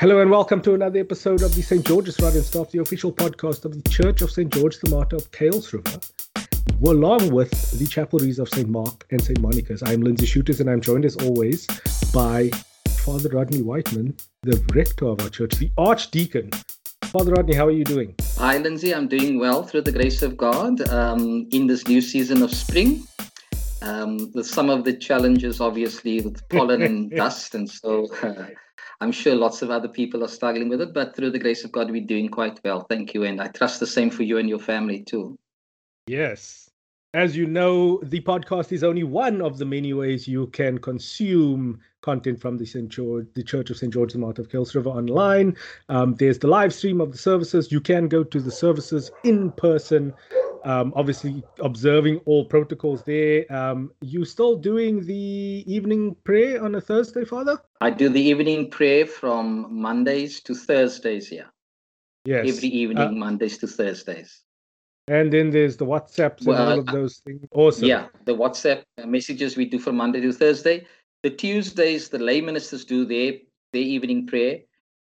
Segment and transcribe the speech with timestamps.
[0.00, 1.84] Hello and welcome to another episode of the St.
[1.84, 4.48] George's Rod and Staff, the official podcast of the Church of St.
[4.54, 5.98] George the Martyr of Kuils River,
[6.86, 8.68] along with the chapelries of St.
[8.68, 9.40] Mark and St.
[9.40, 9.82] Monica's.
[9.82, 11.66] I'm Lindsay Shooters and I'm joined as always
[12.14, 12.48] by
[13.00, 16.50] Father Rodney Whiteman, the rector of our church, the archdeacon.
[17.06, 18.14] Father Rodney, how are you doing?
[18.36, 18.94] Hi, Lindsay.
[18.94, 23.02] I'm doing well through the grace of God um, in this new season of spring.
[23.82, 28.46] Um, with some of the challenges, obviously, with pollen and dust, and so uh,
[29.00, 31.70] I'm sure lots of other people are struggling with it, but through the grace of
[31.70, 32.80] God, we're doing quite well.
[32.80, 33.24] Thank you.
[33.24, 35.38] And I trust the same for you and your family too.
[36.08, 36.68] Yes.
[37.14, 41.80] As you know, the podcast is only one of the many ways you can consume
[42.02, 42.88] content from the St.
[42.88, 43.92] George, the Church of St.
[43.92, 45.56] George the Martyr of Kuils River online.
[45.88, 47.72] Um, there's the live stream of the services.
[47.72, 50.12] You can go to the services in person
[50.64, 53.44] um, obviously observing all protocols there.
[53.52, 57.58] Um, you still doing the evening prayer on a Thursday, Father?
[57.80, 61.30] I do the evening prayer from Mondays to Thursdays.
[61.30, 61.46] Yeah.
[62.24, 62.56] Yes.
[62.56, 64.42] Every evening, uh, Mondays to Thursdays.
[65.06, 67.40] And then there's the WhatsApps well, and all of uh, those things.
[67.52, 67.88] Awesome.
[67.88, 70.86] Yeah, the WhatsApp messages we do from Monday to Thursday.
[71.22, 73.32] The Tuesdays, the lay ministers do their
[73.72, 74.60] their evening prayer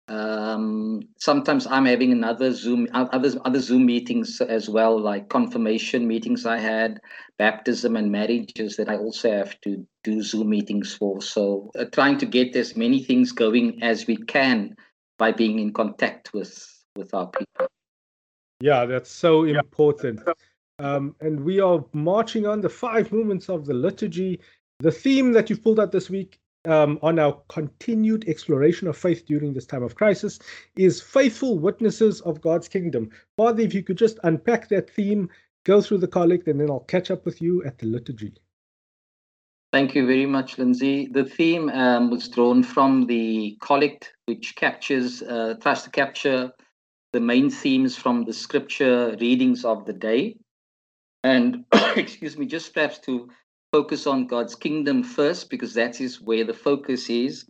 [0.09, 6.45] um, sometimes I'm having another Zoom, other other Zoom meetings as well, like confirmation meetings
[6.45, 7.01] I had,
[7.37, 11.21] baptism and marriages that I also have to do Zoom meetings for.
[11.21, 14.75] So uh, trying to get as many things going as we can
[15.17, 16.53] by being in contact with
[16.95, 17.67] with our people.
[18.61, 20.21] Yeah, that's so important.
[20.79, 24.39] Um, and we are marching on the five movements of the liturgy.
[24.79, 29.25] The theme that you've pulled out this week um, on our continued exploration of faith
[29.25, 30.39] during this time of crisis
[30.75, 33.09] is faithful witnesses of God's kingdom.
[33.37, 35.29] Father, if you could just unpack that theme,
[35.63, 38.33] go through the collect, and then I'll catch up with you at the liturgy.
[39.73, 41.07] Thank you very much, Lindsay.
[41.07, 46.51] The theme um, was drawn from the collect, which captures, uh, tries to capture
[47.13, 50.37] the main themes from the scripture readings of the day.
[51.23, 53.29] And, excuse me, just perhaps to
[53.77, 57.45] focus on God's kingdom first because that is where the focus is.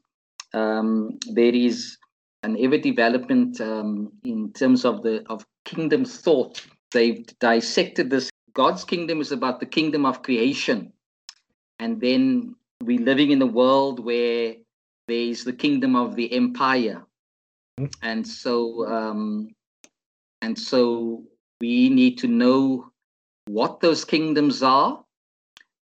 [0.54, 1.98] Um, there is
[2.44, 6.66] an ever development um, in terms of the of kingdom thought.
[6.92, 8.30] They've dissected this.
[8.54, 10.92] God's kingdom is about the kingdom of creation,
[11.80, 14.56] and then we're living in a world where
[15.08, 17.06] there is the kingdom of the empire,
[18.02, 19.48] and so um,
[20.42, 21.24] and so
[21.62, 22.92] we need to know
[23.48, 25.07] what those kingdoms are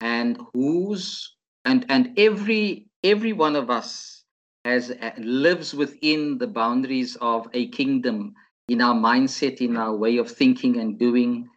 [0.03, 1.33] and whose
[1.63, 4.23] and and every every one of us
[4.65, 8.33] has uh, lives within the boundaries of a kingdom
[8.67, 11.47] in our mindset in our way of thinking and doing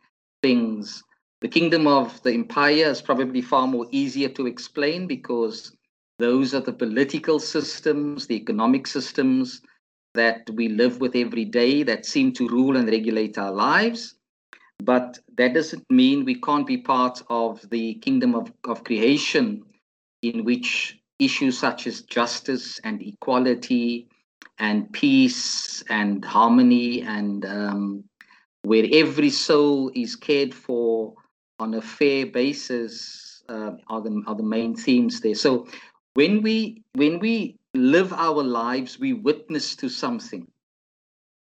[0.42, 1.02] things.
[1.40, 5.72] The kingdom of the empire is probably far more easier to explain because
[6.18, 9.60] those are the political systems the economic systems
[10.14, 14.15] that we live with every day that seem to rule and regulate our lives
[14.82, 19.64] but that doesn't mean we can't be part of the kingdom of, of creation,
[20.22, 24.08] in which issues such as justice and equality
[24.58, 28.04] and peace and harmony and um,
[28.62, 31.14] where every soul is cared for
[31.58, 35.34] on a fair basis uh, are, the, are the main themes there.
[35.34, 35.66] So
[36.14, 40.46] when we when we live our lives, we witness to something.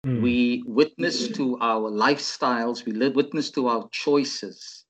[0.04, 0.20] Mm.
[0.20, 4.84] We witness to our lifestyles, we live, witness to our choices.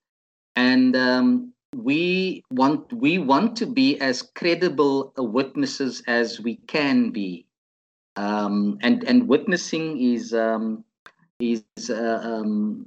[0.57, 7.47] And um, we want we want to be as credible witnesses as we can be.
[8.17, 10.85] Um, and and witnessing is um,
[11.39, 12.87] is uh, um,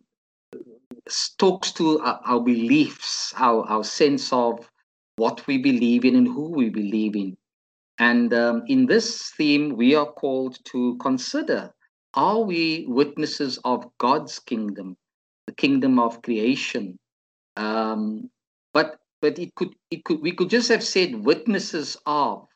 [1.38, 4.70] talks to our, our, beliefs, our our sense of
[5.16, 7.38] what we believe in and who we believe in.
[8.00, 11.74] And um, in this theme, we are called to consider
[12.18, 14.98] are we witnesses of God's kingdom,
[15.46, 16.98] the kingdom of creation?
[17.56, 18.32] Um,
[18.74, 22.48] but but it could it could we could just have said witnesses of,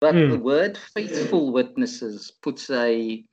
[0.00, 0.30] but mm.
[0.30, 3.24] the word faithful witnesses puts a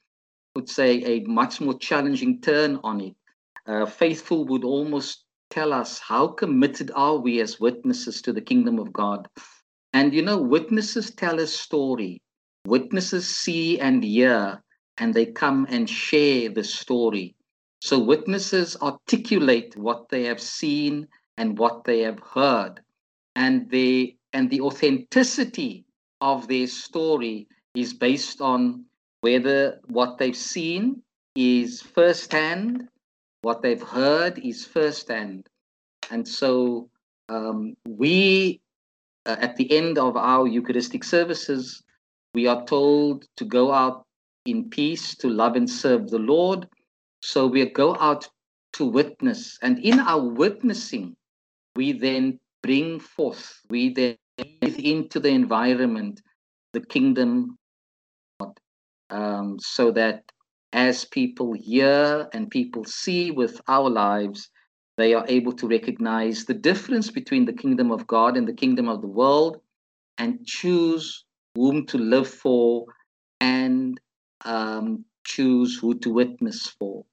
[0.55, 3.15] puts a, a much more challenging turn on it.
[3.67, 8.79] Uh, faithful would almost tell us how committed are we as witnesses to the kingdom
[8.79, 9.27] of God.
[9.91, 12.21] And you know, witnesses tell a story.
[12.65, 14.61] Witnesses see and hear
[14.97, 17.35] and they come and share the story.
[17.81, 21.07] So witnesses articulate what they have seen
[21.37, 22.81] and what they have heard.
[23.35, 25.85] And they and the authenticity
[26.21, 28.85] of their story is based on
[29.21, 31.01] whether what they've seen
[31.35, 32.87] is firsthand,
[33.41, 35.47] what they've heard is firsthand.
[36.09, 36.89] And so
[37.29, 38.61] um, we,
[39.25, 41.83] uh, at the end of our Eucharistic services,
[42.33, 44.06] we are told to go out
[44.47, 46.67] in peace to love and serve the Lord.
[47.21, 48.27] So we go out
[48.73, 49.57] to witness.
[49.61, 51.15] And in our witnessing,
[51.75, 54.17] we then bring forth, we then
[54.61, 56.21] into the environment
[56.73, 57.57] the kingdom
[59.09, 60.23] um, so that
[60.73, 64.49] as people hear and people see with our lives,
[64.97, 68.89] they are able to recognize the difference between the kingdom of God and the kingdom
[68.89, 69.57] of the world
[70.17, 72.85] and choose whom to live for
[73.39, 73.99] and
[74.45, 77.05] um, choose who to witness for.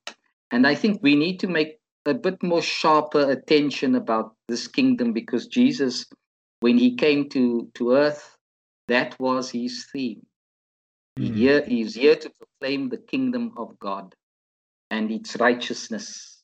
[0.51, 5.13] And I think we need to make a bit more sharper attention about this kingdom
[5.13, 6.07] because Jesus,
[6.61, 8.37] when he came to, to earth,
[8.89, 10.25] that was his theme.
[11.19, 11.37] Mm.
[11.37, 14.15] Here, he's here to proclaim the kingdom of God
[14.91, 16.43] and its righteousness.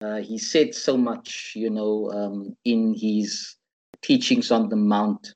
[0.00, 3.56] Uh, he said so much, you know, um, in his
[4.02, 5.34] teachings on the Mount,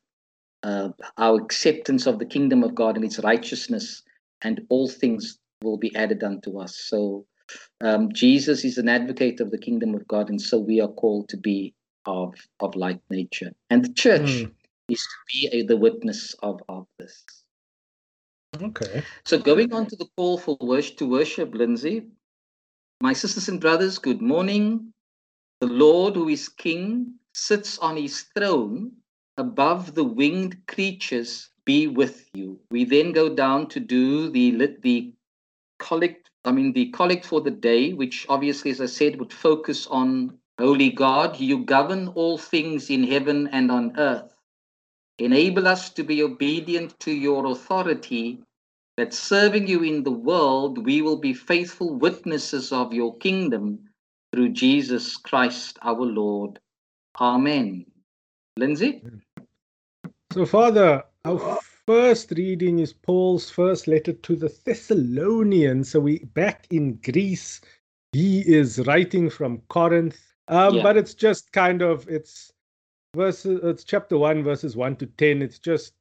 [0.62, 4.02] uh, our acceptance of the kingdom of God and its righteousness,
[4.42, 6.76] and all things will be added unto us.
[6.76, 7.26] So,
[7.80, 11.28] um, Jesus is an advocate of the kingdom of God, and so we are called
[11.30, 11.74] to be
[12.06, 13.52] of of like nature.
[13.70, 14.50] And the church mm.
[14.88, 17.24] is to be a, the witness of of this.
[18.60, 19.02] Okay.
[19.24, 22.06] So going on to the call for worship to worship, Lindsay,
[23.00, 24.92] my sisters and brothers, good morning.
[25.60, 28.92] The Lord, who is King, sits on his throne
[29.36, 31.50] above the winged creatures.
[31.68, 32.58] Be with you.
[32.70, 34.46] We then go down to do the
[34.80, 35.12] the
[35.78, 36.30] collect.
[36.46, 40.38] I mean the collect for the day, which obviously, as I said, would focus on
[40.58, 41.38] Holy God.
[41.38, 44.32] You govern all things in heaven and on earth.
[45.18, 48.40] Enable us to be obedient to your authority,
[48.96, 53.90] that serving you in the world, we will be faithful witnesses of your kingdom
[54.32, 56.60] through Jesus Christ our Lord.
[57.20, 57.84] Amen.
[58.56, 59.02] Lindsay?
[60.32, 65.90] So, Father, our first reading is Paul's first letter to the Thessalonians.
[65.90, 67.60] So, we back in Greece.
[68.12, 70.18] He is writing from Corinth.
[70.48, 70.82] Um, yeah.
[70.82, 72.52] But it's just kind of, it's
[73.14, 75.94] verses it's chapter 1 verses 1 to 10 it's just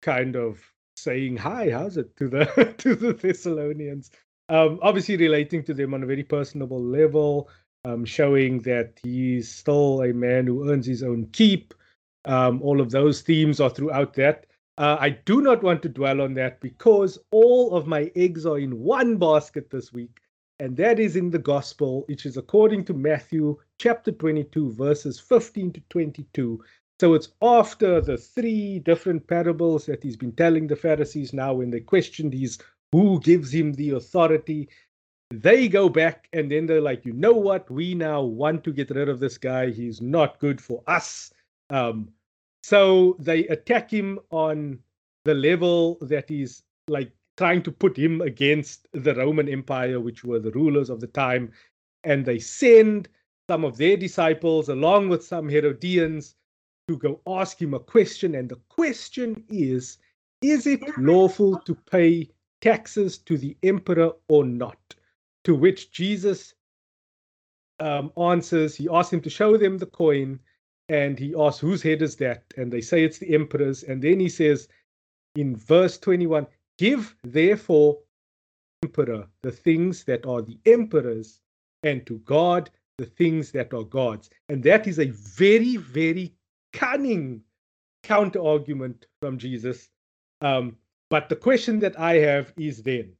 [0.00, 0.60] kind of
[0.96, 2.44] saying hi how's it to the
[2.78, 4.10] to the thessalonians
[4.48, 7.48] um obviously relating to them on a very personable level
[7.84, 11.74] um showing that he's still a man who earns his own keep
[12.24, 14.46] um all of those themes are throughout that
[14.78, 18.58] uh, I do not want to dwell on that because all of my eggs are
[18.58, 20.18] in one basket this week
[20.62, 25.72] and that is in the gospel, which is according to Matthew chapter 22, verses 15
[25.72, 26.62] to 22.
[27.00, 31.70] So it's after the three different parables that he's been telling the Pharisees now when
[31.70, 32.58] they questioned his
[32.92, 34.68] who gives him the authority.
[35.32, 37.68] They go back and then they're like, you know what?
[37.68, 39.70] We now want to get rid of this guy.
[39.70, 41.32] He's not good for us.
[41.72, 42.10] Um,
[42.62, 44.78] so they attack him on
[45.24, 50.38] the level that he's like trying to put him against the Roman Empire, which were
[50.38, 51.50] the rulers of the time.
[52.04, 53.08] And they send
[53.48, 56.36] some of their disciples, along with some Herodians,
[56.88, 58.34] to go ask him a question.
[58.34, 59.98] And the question is
[60.42, 62.28] Is it lawful to pay
[62.60, 64.78] taxes to the emperor or not?
[65.44, 66.54] To which Jesus
[67.80, 70.38] um, answers, he asks him to show them the coin.
[70.88, 72.44] And he asks, Whose head is that?
[72.56, 73.82] And they say it's the emperor's.
[73.84, 74.68] And then he says
[75.36, 76.46] in verse 21
[76.78, 77.98] Give therefore
[78.82, 81.40] emperor the things that are the emperor's,
[81.82, 84.30] and to God the things that are God's.
[84.48, 86.34] And that is a very, very
[86.72, 87.42] cunning
[88.02, 89.88] counter argument from Jesus.
[90.40, 90.76] Um,
[91.10, 93.12] but the question that I have is then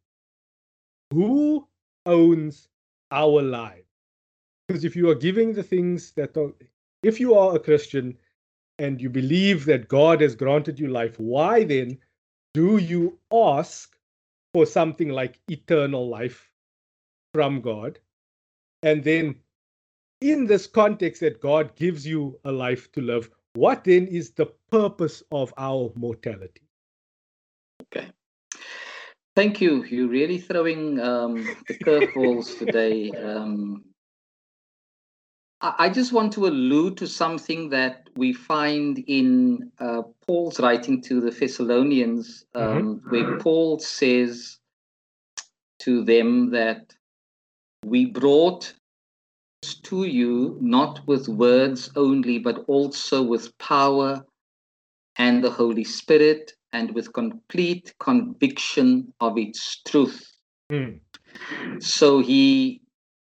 [1.13, 1.69] who
[2.07, 2.69] owns
[3.11, 3.87] our lives?
[4.67, 6.53] Because if you are giving the things that are,
[7.03, 8.17] if you are a Christian
[8.79, 11.99] and you believe that God has granted you life, why then
[12.55, 13.97] do you ask
[14.53, 16.51] for something like eternal life
[17.33, 17.99] from God?
[18.83, 19.37] And then,
[20.21, 24.47] in this context that God gives you a life to live, what then is the
[24.71, 26.63] purpose of our mortality?
[27.83, 28.09] Okay.
[29.35, 29.85] Thank you.
[29.85, 33.11] You're really throwing um, the curveballs today.
[33.13, 33.85] Um,
[35.62, 41.21] I just want to allude to something that we find in uh, Paul's writing to
[41.21, 42.78] the Thessalonians, mm-hmm.
[42.78, 43.11] um, mm-hmm.
[43.11, 44.59] where Paul says
[45.81, 46.92] to them that
[47.85, 48.73] we brought
[49.85, 54.25] to you not with words only, but also with power
[55.16, 60.26] and the Holy Spirit and with complete conviction of its truth.
[60.73, 60.99] Mm.
[61.78, 62.82] So he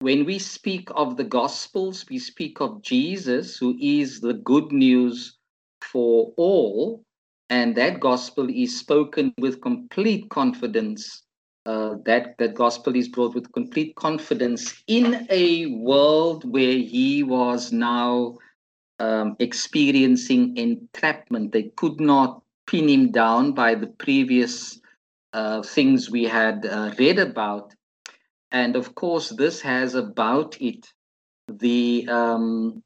[0.00, 5.36] when we speak of the Gospels, we speak of Jesus, who is the good news
[5.82, 7.02] for all.
[7.50, 11.22] And that gospel is spoken with complete confidence
[11.64, 17.72] uh, that that gospel is brought with complete confidence in a world where he was
[17.72, 18.36] now
[18.98, 21.52] um, experiencing entrapment.
[21.52, 24.80] They could not pin him down by the previous
[25.32, 27.74] uh, things we had uh, read about.
[28.50, 30.92] And of course, this has about it
[31.48, 32.82] the um,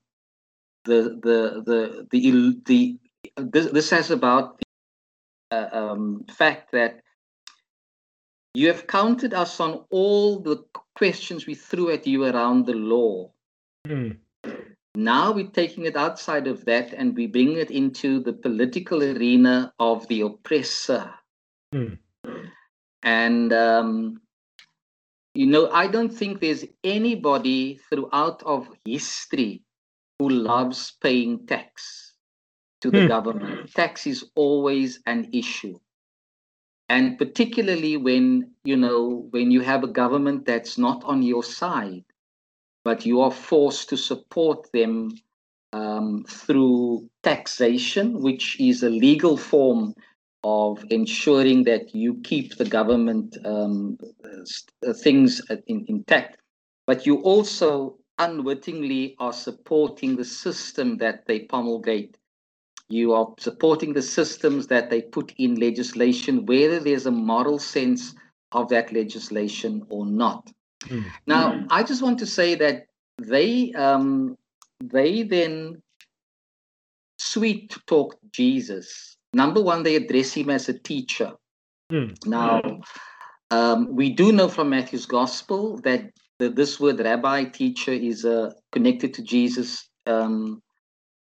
[0.85, 2.99] the the the the, the
[3.37, 4.61] this, this has about
[5.51, 7.01] the uh, um, fact that
[8.55, 10.65] you have counted us on all the
[10.95, 13.31] questions we threw at you around the law.
[13.87, 14.19] Mm.
[14.95, 19.73] Now we're taking it outside of that and we bring it into the political arena
[19.79, 21.15] of the oppressor.
[21.75, 21.99] Mm.
[23.03, 24.21] And, um,
[25.35, 29.63] you know, I don't think there's anybody throughout of history
[30.19, 32.15] who loves paying tax
[32.81, 33.09] to the mm.
[33.09, 33.73] government.
[33.73, 35.79] Tax is always an issue.
[36.89, 42.05] And particularly when, you know, when you have a government that's not on your side
[42.85, 45.11] but you are forced to support them
[45.73, 49.95] um, through taxation, which is a legal form
[50.45, 53.99] of ensuring that you keep the government um,
[54.87, 56.39] uh, things in, intact.
[56.87, 62.19] But you also unwittingly are supporting the system that they promulgate.
[62.89, 68.15] You are supporting the systems that they put in legislation, whether there's a moral sense
[68.53, 70.51] of that legislation or not.
[70.85, 71.05] Mm.
[71.27, 71.67] Now, mm.
[71.71, 72.87] I just want to say that
[73.19, 74.37] they um,
[74.83, 75.83] they then
[77.19, 79.12] sweet talk Jesus.
[79.33, 81.33] Number one, they address him as a teacher.
[81.91, 82.27] Mm.
[82.27, 82.61] Now,
[83.51, 88.53] um, we do know from Matthew's gospel that the, this word rabbi teacher is uh,
[88.73, 90.63] connected to Jesus um,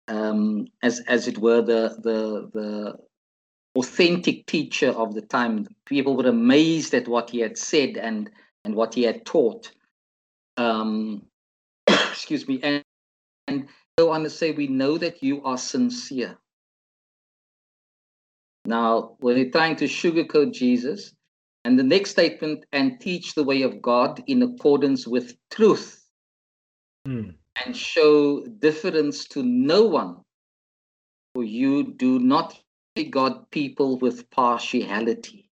[0.07, 2.95] um, as as it were the the the
[3.75, 5.67] authentic teacher of the time.
[5.85, 8.29] People were amazed at what he had said and
[8.65, 9.71] and what he had taught.
[10.57, 11.25] Um,
[11.87, 12.83] excuse me, and,
[13.47, 16.37] and go on to say, we know that you are sincere.
[18.69, 21.15] Now, when they're trying to sugarcoat Jesus,
[21.65, 26.05] and the next statement, and teach the way of God in accordance with truth,
[27.07, 27.33] mm.
[27.65, 30.17] and show difference to no one,
[31.33, 32.59] for you do not
[32.95, 35.49] regard people with partiality.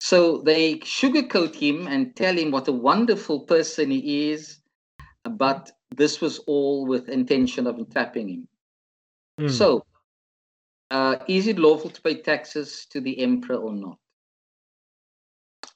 [0.00, 4.60] So they sugarcoat him and tell him what a wonderful person he is,
[5.24, 8.48] but this was all with intention of entrapping him.
[9.38, 9.50] Mm.
[9.50, 9.84] So,
[10.90, 13.98] uh, is it lawful to pay taxes to the emperor or not?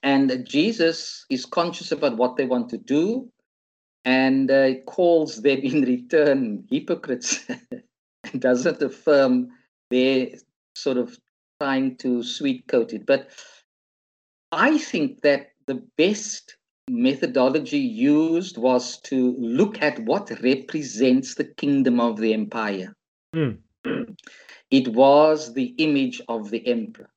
[0.03, 3.29] And Jesus is conscious about what they want to do
[4.05, 7.45] and uh, calls them in return hypocrites
[8.31, 9.49] and doesn't affirm
[9.89, 10.29] their
[10.75, 11.17] sort of
[11.61, 13.05] trying to sweet coat it.
[13.05, 13.29] But
[14.51, 16.55] I think that the best
[16.89, 22.95] methodology used was to look at what represents the kingdom of the empire.
[23.35, 23.59] Mm.
[24.71, 27.09] It was the image of the emperor.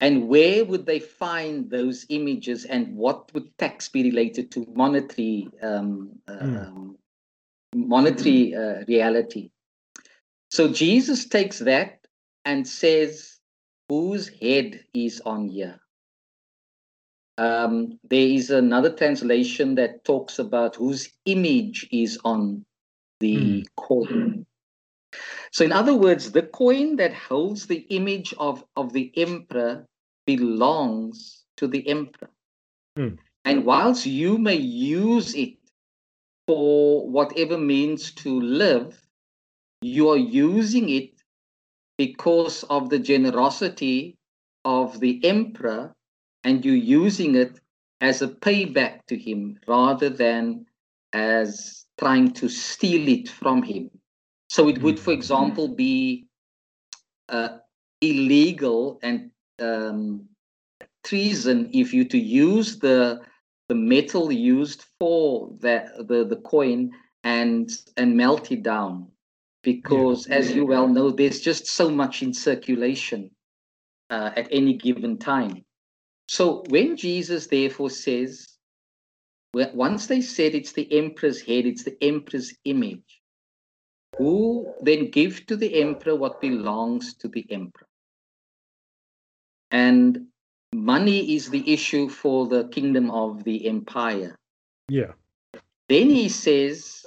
[0.00, 5.48] And where would they find those images and what would tax be related to monetary
[5.62, 6.94] um, mm.
[7.74, 9.50] monetary uh, reality?
[10.50, 12.06] So Jesus takes that
[12.44, 13.38] and says,
[13.88, 15.80] whose head is on here?
[17.38, 22.64] Um, there is another translation that talks about whose image is on
[23.20, 23.64] the mm.
[23.76, 24.46] coin.
[25.52, 29.86] So, in other words, the coin that holds the image of, of the emperor
[30.26, 32.30] belongs to the emperor.
[32.98, 33.18] Mm.
[33.44, 35.54] And whilst you may use it
[36.46, 39.00] for whatever means to live,
[39.82, 41.10] you are using it
[41.98, 44.16] because of the generosity
[44.64, 45.94] of the emperor
[46.42, 47.60] and you're using it
[48.00, 50.66] as a payback to him rather than
[51.12, 53.90] as trying to steal it from him.
[54.54, 55.18] So it would, for mm-hmm.
[55.18, 56.26] example, be
[57.28, 57.58] uh,
[58.00, 60.28] illegal and um,
[61.02, 63.20] treason if you to use the
[63.68, 66.92] the metal used for that the, the coin
[67.24, 69.08] and and melt it down
[69.62, 70.36] because yeah.
[70.36, 73.30] as you well know there's just so much in circulation
[74.10, 75.64] uh, at any given time
[76.26, 78.46] so when Jesus therefore says,
[79.52, 83.13] well, once they said it's the emperor's head, it's the emperor's image,
[84.18, 87.88] who then give to the emperor what belongs to the emperor.
[89.70, 90.26] And
[90.72, 94.36] money is the issue for the kingdom of the empire.
[94.88, 95.12] Yeah.
[95.88, 97.04] Then he says,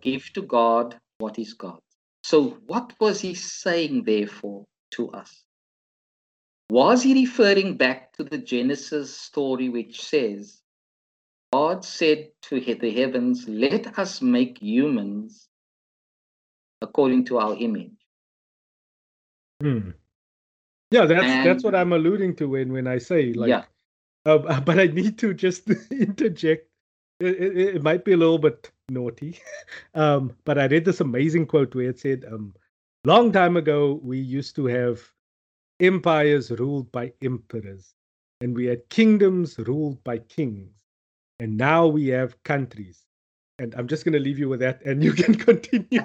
[0.00, 1.78] give to God what is God.
[2.22, 5.44] So what was he saying therefore to us?
[6.70, 10.62] Was he referring back to the Genesis story which says,
[11.52, 15.48] God said to the heavens, Let us make humans
[16.82, 17.92] according to our image?
[19.62, 19.90] Hmm.
[20.90, 23.48] Yeah, that's and, that's what I'm alluding to when when I say like.
[23.48, 23.64] Yeah.
[24.26, 26.68] Uh, but I need to just interject.
[27.20, 29.38] It, it, it, might be a little bit naughty,
[29.94, 32.54] um, but I read this amazing quote where it said, um,
[33.04, 35.00] "Long time ago, we used to have
[35.78, 37.94] empires ruled by emperors,
[38.40, 40.74] and we had kingdoms ruled by kings,
[41.38, 43.06] and now we have countries."
[43.58, 46.00] And I'm just going to leave you with that, and you can continue.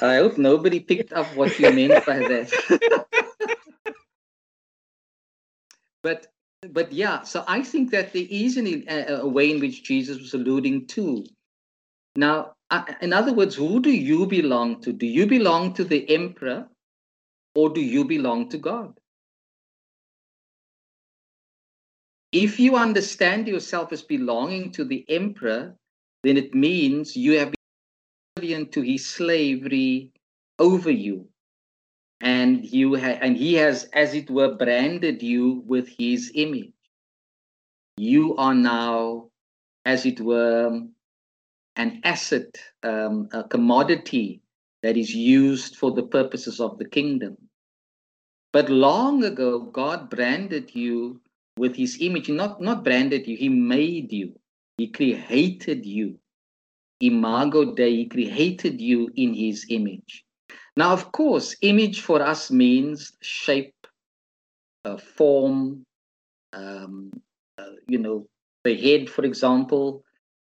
[0.00, 2.52] I hope nobody picked up what you meant by that.
[6.02, 6.26] but
[6.70, 10.18] but yeah, so I think that there is an, a, a way in which Jesus
[10.18, 11.24] was alluding to.
[12.16, 12.54] Now,
[13.00, 14.92] in other words, who do you belong to?
[14.92, 16.68] Do you belong to the emperor
[17.54, 18.98] or do you belong to God?
[22.32, 25.76] If you understand yourself as belonging to the emperor,
[26.22, 27.54] then it means you have
[28.36, 30.12] been to his slavery
[30.58, 31.28] over you.
[32.20, 36.72] And you ha- and he has as it were branded you with his image.
[37.96, 39.30] You are now
[39.84, 40.82] as it were
[41.76, 44.42] an asset um, a commodity
[44.82, 47.36] that is used for the purposes of the kingdom.
[48.52, 51.20] But long ago god branded you
[51.56, 54.34] with his image not not branded you he made you.
[54.78, 56.18] He created you.
[57.00, 60.24] Imago dei he created you in his image.
[60.76, 63.74] Now of course image for us means shape
[64.84, 65.84] uh, form
[66.52, 67.10] um,
[67.58, 68.28] uh, you know
[68.64, 70.04] the head for example.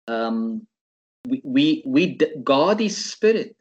[0.08, 0.66] Um,
[1.27, 3.56] we, we we god is spirit.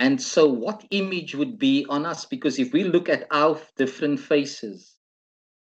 [0.00, 2.24] And so what image would be on us?
[2.24, 4.97] Because if we look at our different faces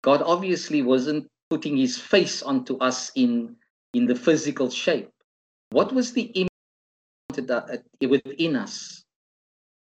[0.02, 3.56] god obviously wasn't putting his face onto us in
[3.94, 5.10] in the physical shape
[5.72, 6.50] what was the image
[8.02, 9.04] within us?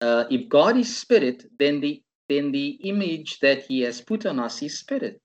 [0.01, 4.41] Uh, if God is spirit, then the then the image that He has put on
[4.41, 5.21] us is spirit.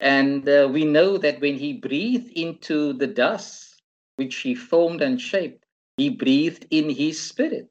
[0.00, 3.82] And uh, we know that when He breathed into the dust,
[4.16, 5.64] which He formed and shaped,
[5.98, 7.68] He breathed in His spirit.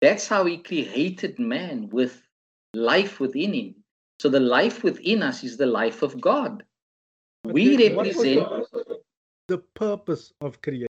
[0.00, 2.22] That's how He created man with
[2.74, 3.74] life within Him.
[4.18, 6.64] So the life within us is the life of God.
[7.44, 8.48] But we represent
[9.48, 10.88] the purpose of creation?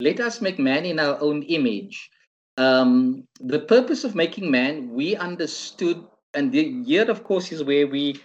[0.00, 2.10] Let us make man in our own image.
[2.56, 7.86] Um, the purpose of making man, we understood, and the year, of course, is where
[7.86, 8.20] we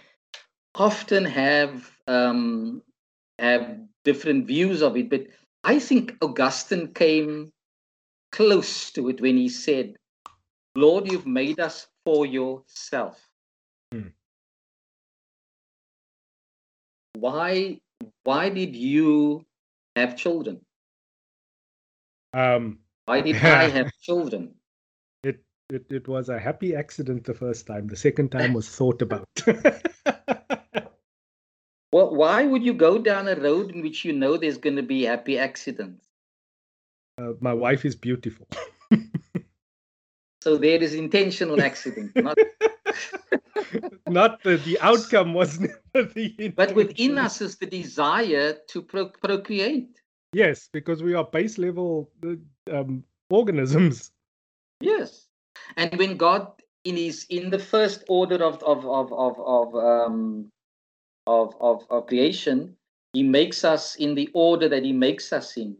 [0.74, 2.82] often have um,
[3.38, 5.10] have different views of it.
[5.10, 5.26] But
[5.64, 7.52] I think Augustine came
[8.32, 9.96] close to it when he said,
[10.74, 13.28] "Lord, you've made us for yourself."
[13.92, 14.10] Hmm.
[17.18, 17.80] Why
[18.22, 19.44] why did you
[19.96, 20.60] have children?
[22.32, 24.54] Um, why did I have children?
[25.24, 27.88] It, it it was a happy accident the first time.
[27.88, 29.26] The second time was thought about.
[31.92, 34.82] well, why would you go down a road in which you know there's going to
[34.82, 36.06] be happy accidents?
[37.18, 38.46] Uh, my wife is beautiful.
[40.46, 42.38] so there is intentional accident, not
[44.06, 49.08] not the, the outcome was never the but within us is the desire to pro-
[49.08, 49.98] procreate.
[50.32, 52.36] Yes because we are base level uh,
[52.70, 54.12] um, organisms.
[54.80, 55.26] Yes.
[55.76, 56.46] And when god
[56.84, 60.48] in his in the first order of of of of of um
[61.26, 62.76] of, of, of creation
[63.14, 65.76] he makes us in the order that he makes us in.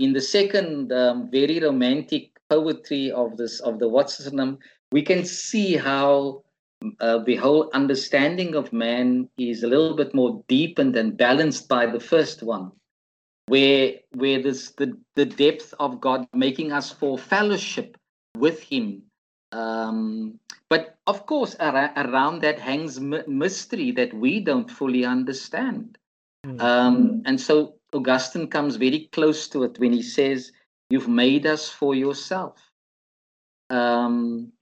[0.00, 4.58] In the second um, very romantic poetry of this of the what's name
[4.92, 6.42] we can see how
[7.00, 11.84] uh, the whole understanding of man is a little bit more deepened and balanced by
[11.86, 12.70] the first one
[13.46, 17.96] where where this the, the depth of god making us for fellowship
[18.38, 19.02] with him
[19.52, 20.38] um,
[20.68, 25.98] but of course ar- around that hangs m- mystery that we don't fully understand
[26.46, 26.60] mm.
[26.60, 30.52] um, and so augustine comes very close to it when he says
[30.90, 32.60] you've made us for yourself
[33.70, 34.52] um,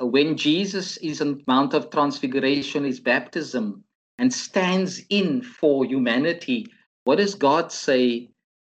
[0.00, 3.84] when Jesus is on Mount of Transfiguration, his baptism,
[4.18, 6.66] and stands in for humanity,
[7.04, 8.30] what does God say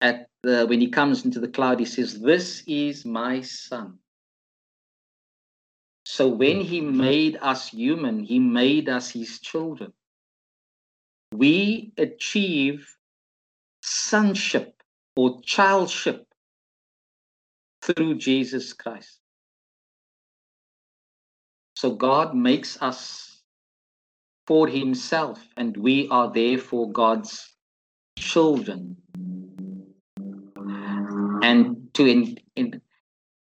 [0.00, 1.80] at the, when he comes into the cloud?
[1.80, 3.98] He says, "This is my son."
[6.04, 9.92] So when he made us human, he made us his children.
[11.32, 12.96] We achieve
[13.82, 14.82] sonship
[15.16, 16.26] or childship
[17.82, 19.18] through Jesus Christ.
[21.76, 23.42] So God makes us
[24.46, 27.54] for himself, and we are therefore God's
[28.18, 28.96] children.
[31.42, 32.80] And to in, in,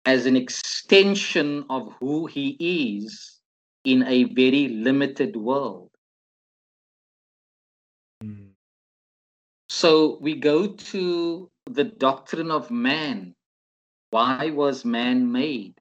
[0.05, 3.39] as an extension of who he is
[3.83, 5.91] in a very limited world.
[8.23, 8.49] Mm.
[9.69, 13.35] So we go to the doctrine of man.
[14.15, 15.73] Why was man made?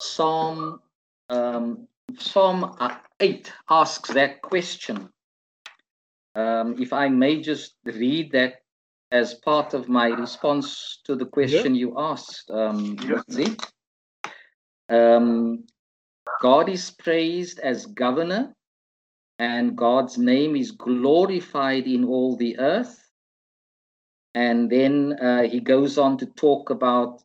[0.00, 0.78] Psalm
[1.28, 2.76] um, Psalm
[3.18, 5.08] 8 asks that question.
[6.36, 8.62] Um, if I may just read that
[9.10, 11.80] as part of my response to the question yeah.
[11.80, 13.54] you asked, um, yeah.
[14.88, 15.64] um,
[16.40, 18.54] God is praised as governor,
[19.40, 23.10] and God's name is glorified in all the earth.
[24.36, 27.24] And then uh, he goes on to talk about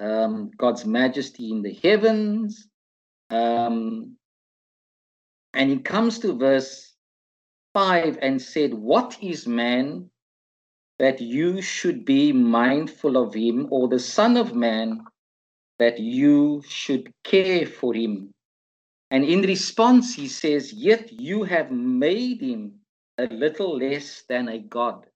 [0.00, 2.68] um, God's majesty in the heavens.
[3.30, 4.16] Um,
[5.54, 6.94] and he comes to verse
[7.74, 10.10] 5 and said, What is man
[11.00, 15.00] that you should be mindful of him, or the Son of Man,
[15.78, 18.34] that you should care for him.
[19.10, 22.80] And in response, he says, Yet you have made him
[23.16, 25.06] a little less than a God,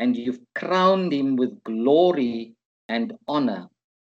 [0.00, 2.54] and you've crowned him with glory
[2.88, 3.68] and honor,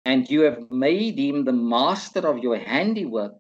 [0.06, 3.34] and you have made him the master of your handiwork,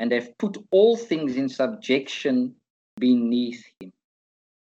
[0.00, 2.54] and have put all things in subjection
[2.98, 3.92] beneath him.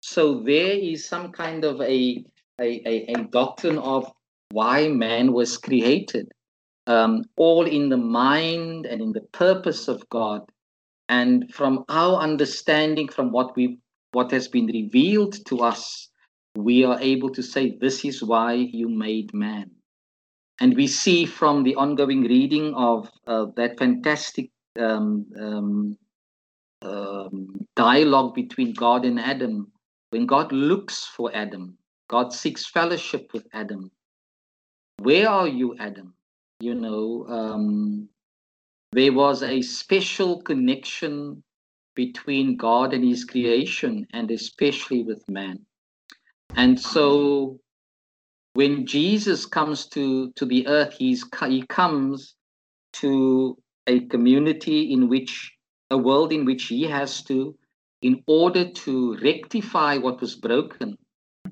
[0.00, 2.24] So there is some kind of a,
[2.60, 4.10] a, a, a doctrine of
[4.50, 6.30] why man was created,
[6.86, 10.42] um, all in the mind and in the purpose of God.
[11.08, 13.78] And from our understanding, from what we
[14.12, 16.08] what has been revealed to us,
[16.56, 19.70] we are able to say, This is why you made man.
[20.60, 25.98] And we see from the ongoing reading of uh, that fantastic um, um,
[26.82, 29.72] um dialogue between God and Adam
[30.10, 31.76] when God looks for Adam,
[32.08, 33.90] God seeks fellowship with Adam.
[34.98, 36.14] Where are you, Adam?
[36.60, 38.08] You know, um,
[38.92, 41.42] there was a special connection
[41.94, 45.66] between God and his creation, and especially with man.
[46.54, 47.58] And so
[48.56, 52.34] when Jesus comes to, to the earth, he's, he comes
[52.94, 55.52] to a community in which,
[55.90, 57.54] a world in which he has to
[58.00, 60.96] in order to rectify what was broken,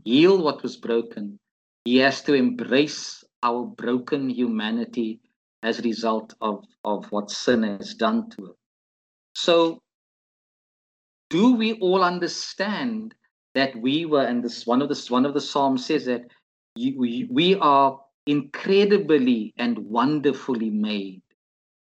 [0.04, 1.38] heal what was broken,
[1.84, 5.20] he has to embrace our broken humanity
[5.62, 8.56] as a result of, of what sin has done to it.
[9.34, 9.78] So,
[11.28, 13.14] do we all understand
[13.54, 16.22] that we were, and this one of the one of the psalms says that
[16.76, 21.22] we, we are incredibly and wonderfully made.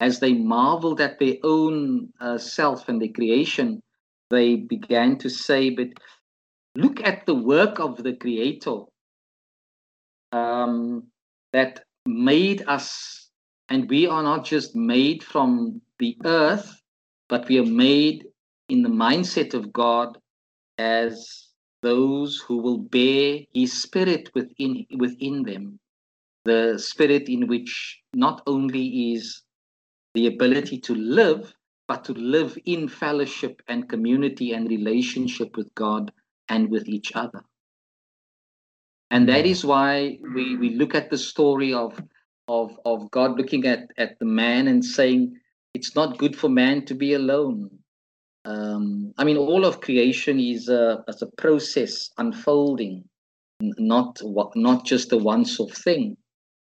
[0.01, 3.83] As they marveled at their own uh, self and their creation,
[4.31, 5.89] they began to say, but
[6.75, 8.81] look at the work of the Creator
[10.33, 11.05] um,
[11.53, 13.29] that made us,
[13.69, 16.81] and we are not just made from the earth,
[17.29, 18.25] but we are made
[18.69, 20.17] in the mindset of God
[20.79, 21.50] as
[21.83, 25.79] those who will bear His Spirit within within them,
[26.45, 29.43] the Spirit in which not only is
[30.15, 31.55] the ability to live,
[31.89, 36.13] but to live in fellowship and community and relationship with God
[36.49, 37.43] and with each other.
[39.11, 42.01] And that is why we, we look at the story of,
[42.47, 45.37] of, of God looking at, at the man and saying,
[45.75, 47.71] it's not good for man to be alone.
[48.45, 53.05] Um, I mean, all of creation is a, is a process unfolding,
[53.61, 54.21] not,
[54.55, 56.17] not just a once off thing.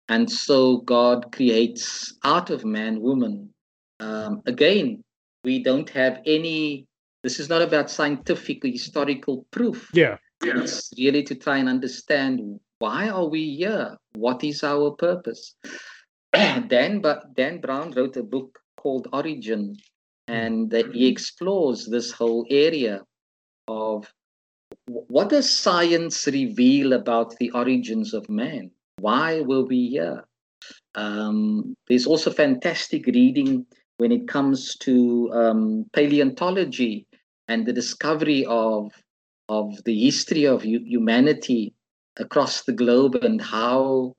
[0.10, 3.54] And so God creates out of man woman.
[4.00, 5.04] Um, again,
[5.44, 6.88] we don't have any
[7.24, 9.90] this is not about scientific historical proof.
[9.94, 10.18] Yeah.
[10.42, 13.98] It's really to try and understand why are we here?
[14.16, 15.56] What is our purpose?
[16.34, 19.76] Dan but dan brown wrote a book called origin
[20.28, 23.02] and that he explores this whole area
[23.68, 24.12] of
[24.86, 28.72] what does science reveal about the origins of man?
[29.00, 30.24] Why were we here
[30.96, 33.66] um, there's also fantastic reading
[33.98, 37.06] when it comes to um, paleontology
[37.48, 38.92] and the discovery of
[39.50, 41.74] of the history of humanity
[42.18, 44.14] across the globe and how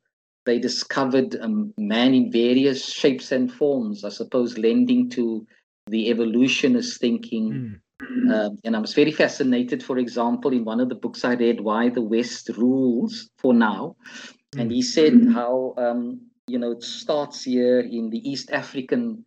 [0.47, 5.47] they discovered um, man in various shapes and forms, I suppose, lending to
[5.88, 7.81] the evolutionist thinking.
[8.01, 8.33] Mm.
[8.33, 11.61] Um, and I was very fascinated, for example, in one of the books I read,
[11.61, 13.96] Why the West Rules for Now.
[14.55, 14.61] Mm.
[14.61, 19.24] And he said how um, you know, it starts here in the East African,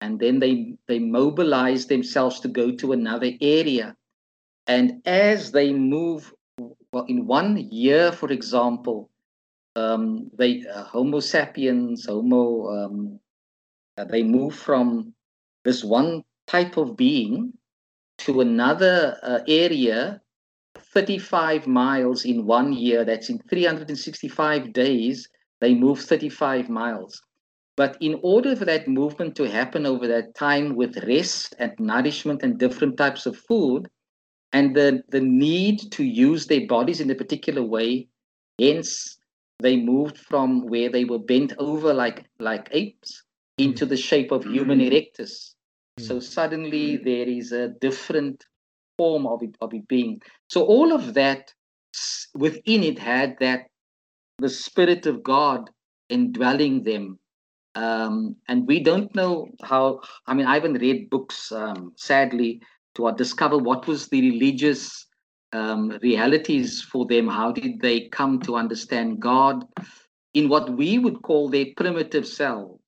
[0.00, 3.96] and then they they mobilize themselves to go to another area.
[4.66, 6.32] And as they move,
[6.92, 9.10] well, in one year, for example,
[9.76, 13.20] um, they uh, Homo sapiens, Homo, um,
[13.98, 15.12] uh, they move from
[15.64, 17.52] this one type of being
[18.18, 20.20] to another uh, area
[20.94, 23.04] 35 miles in one year.
[23.04, 25.28] That's in 365 days
[25.60, 27.20] they move 35 miles.
[27.76, 32.42] But in order for that movement to happen over that time with rest and nourishment
[32.42, 33.88] and different types of food
[34.52, 38.08] and the, the need to use their bodies in a particular way
[38.58, 39.18] hence
[39.60, 43.22] they moved from where they were bent over like like apes
[43.64, 45.54] into the shape of human erectus
[46.00, 46.20] so hmm.
[46.20, 48.44] suddenly there is a different
[48.96, 50.20] form of it, of it being.
[50.48, 51.52] So all of that
[52.34, 53.66] within it had that
[54.38, 55.70] the Spirit of God
[56.08, 57.18] indwelling them.
[57.74, 62.60] Um, and we don't know how, I mean, I haven't read books, um, sadly,
[62.96, 65.06] to discover what was the religious
[65.52, 67.28] um, realities for them.
[67.28, 69.64] How did they come to understand God
[70.34, 72.79] in what we would call their primitive self?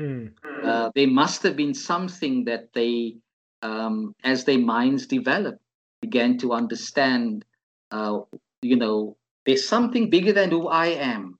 [0.00, 0.32] Mm.
[0.64, 3.16] Uh, there must have been something that they,
[3.62, 5.60] um, as their minds developed,
[6.00, 7.44] began to understand.
[7.90, 8.20] Uh,
[8.62, 11.38] you know, there's something bigger than who I am.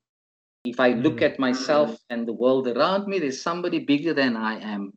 [0.64, 1.23] If I look mm.
[1.23, 4.92] at myself and the world around me, there's somebody bigger than I am.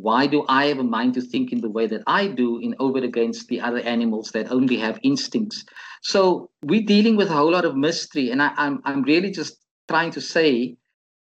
[0.00, 2.74] Why do I have a mind to think in the way that I do in
[2.78, 5.64] over against the other animals that only have instincts?
[6.02, 9.30] So we're dealing with a whole lot of mystery, and I, am I'm, I'm really
[9.30, 10.76] just trying to say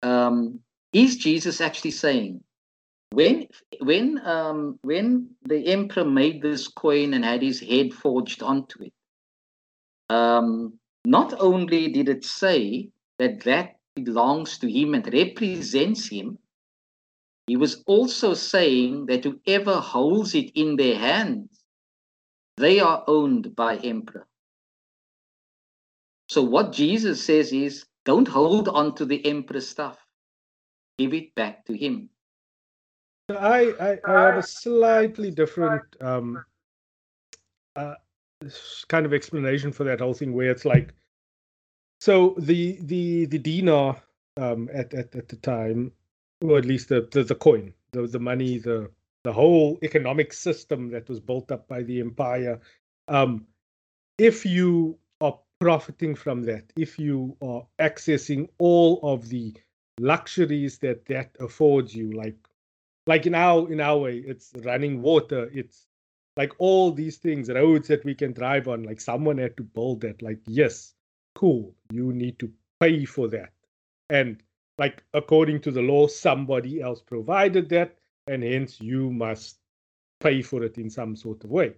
[0.03, 0.59] um,
[0.95, 2.41] is Jesus actually saying
[3.11, 3.47] when
[3.81, 8.93] when um, when the emperor made this coin and had his head forged onto it,
[10.09, 16.37] um, not only did it say that that belongs to him and represents him,
[17.47, 21.63] he was also saying that whoever holds it in their hands,
[22.57, 24.27] they are owned by emperor.
[26.29, 30.04] So what Jesus says is, don't hold on to the emperor stuff
[30.97, 32.09] give it back to him.
[33.29, 36.43] I, I, I have a slightly different um,
[37.75, 37.95] uh,
[38.87, 40.93] kind of explanation for that whole thing, where it's like,
[41.99, 43.99] so the the the dinar
[44.37, 45.91] um, at, at at the time,
[46.41, 48.91] or at least the the, the coin, the the money, the
[49.23, 52.59] the whole economic system that was built up by the empire.
[53.07, 53.47] Um,
[54.19, 59.53] if you are profiting from that, if you are accessing all of the
[59.99, 62.35] luxuries that that affords you like
[63.07, 65.87] like in our in our way it's running water it's
[66.37, 70.01] like all these things roads that we can drive on like someone had to build
[70.01, 70.93] that like yes
[71.33, 73.51] cool you need to pay for that.
[74.09, 74.41] And
[74.77, 79.59] like according to the law somebody else provided that and hence you must
[80.19, 81.75] pay for it in some sort of way.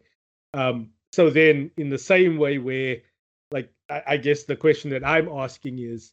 [0.53, 2.97] Um so then in the same way where
[3.51, 6.11] like I, I guess the question that i'm asking is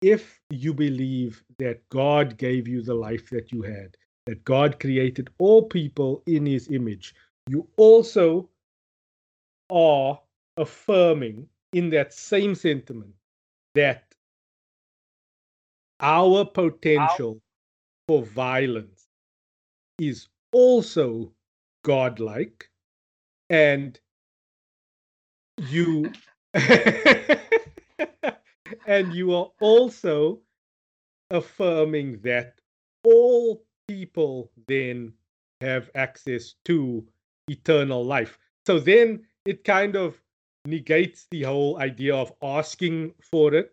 [0.00, 5.30] if you believe that God gave you the life that you had, that God created
[5.38, 7.14] all people in his image,
[7.48, 8.48] you also
[9.70, 10.20] are
[10.56, 13.12] affirming in that same sentiment
[13.74, 14.04] that
[16.00, 17.40] our potential
[18.06, 19.08] for violence
[19.98, 21.32] is also
[21.84, 22.70] godlike
[23.50, 23.98] and
[25.68, 26.12] you
[28.88, 30.40] and you are also
[31.30, 32.54] affirming that
[33.04, 35.12] all people then
[35.60, 37.06] have access to
[37.48, 38.38] eternal life.
[38.66, 40.20] So then it kind of
[40.64, 43.72] negates the whole idea of asking for it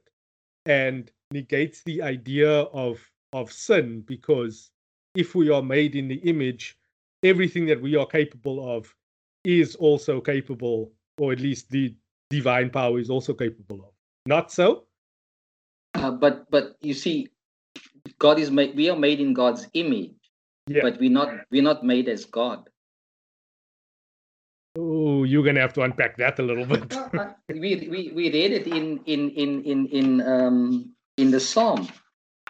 [0.66, 3.00] and negates the idea of
[3.34, 4.72] of sin because
[5.16, 6.78] if we are made in the image
[7.24, 8.96] everything that we are capable of
[9.44, 11.94] is also capable or at least the
[12.30, 13.92] divine power is also capable of
[14.28, 14.85] not so
[15.96, 17.30] uh, but but you see,
[18.20, 18.76] God is made.
[18.76, 20.16] We are made in God's image,
[20.68, 20.82] yeah.
[20.82, 21.30] but we're not.
[21.52, 22.70] We're not made as God.
[24.78, 26.94] Oh, you're gonna have to unpack that a little bit.
[27.16, 31.88] Uh, we, we we read it in in in in in um in the Psalm.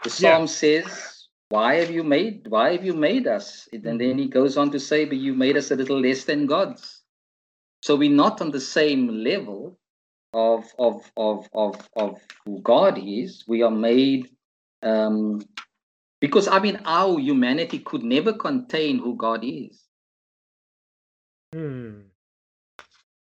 [0.04, 0.48] The Psalm yeah.
[0.48, 2.48] says, "Why have you made?
[2.48, 4.20] Why have you made us?" And then mm-hmm.
[4.20, 7.04] he goes on to say, "But you made us a little less than gods."
[7.84, 9.78] So we're not on the same level,
[10.36, 13.46] of of of of of who God is.
[13.48, 14.30] We are made
[14.84, 15.42] um,
[16.20, 19.82] because I mean our humanity could never contain who God is.
[21.54, 22.12] Hmm.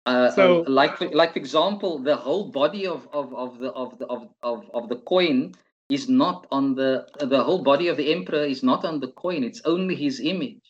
[0.06, 3.72] Uh, so, uh, like for, like for example, the whole body of of of the
[3.74, 5.54] of the of of, of the coin
[5.89, 9.44] is not on the the whole body of the emperor is not on the coin.
[9.44, 10.62] It's only his image.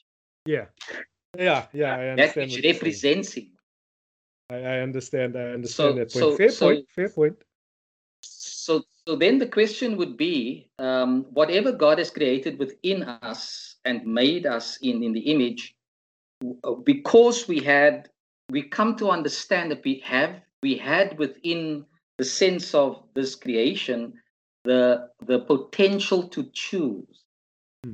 [0.45, 0.67] Yeah,
[1.38, 1.95] yeah, yeah.
[1.95, 3.54] I that which represents him.
[4.49, 5.36] I, I, understand.
[5.36, 6.23] I understand so, that point.
[6.23, 6.86] So, fair so, point.
[6.89, 7.36] Fair point.
[8.21, 14.05] So, so then the question would be: um, whatever God has created within us and
[14.05, 15.75] made us in in the image,
[16.63, 18.10] uh, because we had
[18.49, 21.86] we come to understand that we have we had within
[22.17, 24.13] the sense of this creation
[24.65, 27.23] the the potential to choose.
[27.84, 27.93] Hmm.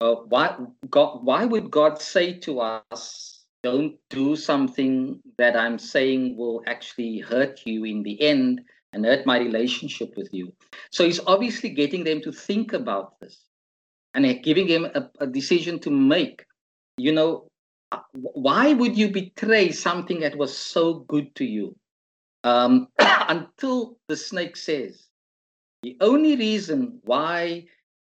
[0.00, 0.56] Uh, why
[0.90, 1.24] God?
[1.24, 7.62] Why would God say to us, "Don't do something that I'm saying will actually hurt
[7.66, 10.52] you in the end and hurt my relationship with you?"
[10.90, 13.48] So He's obviously getting them to think about this
[14.14, 16.44] and giving them a, a decision to make.
[16.96, 17.48] You know,
[18.12, 21.76] why would you betray something that was so good to you?
[22.44, 25.06] Um, until the snake says,
[25.82, 27.66] the only reason why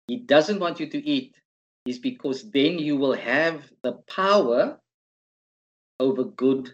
[0.07, 1.35] he doesn't want you to eat
[1.85, 4.79] is because then you will have the power
[5.99, 6.73] over good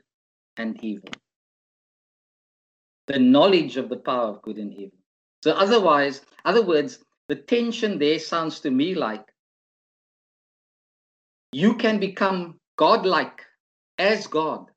[0.58, 1.10] and evil.
[3.08, 4.98] The knowledge of the power of good and evil.
[5.44, 9.26] So otherwise, other words, the tension there sounds to me like
[11.52, 13.42] you can become godlike
[13.98, 14.70] as God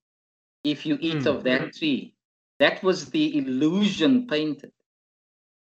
[0.65, 1.27] if you eat mm.
[1.27, 2.15] of that tree.
[2.59, 4.73] That was the illusion painted.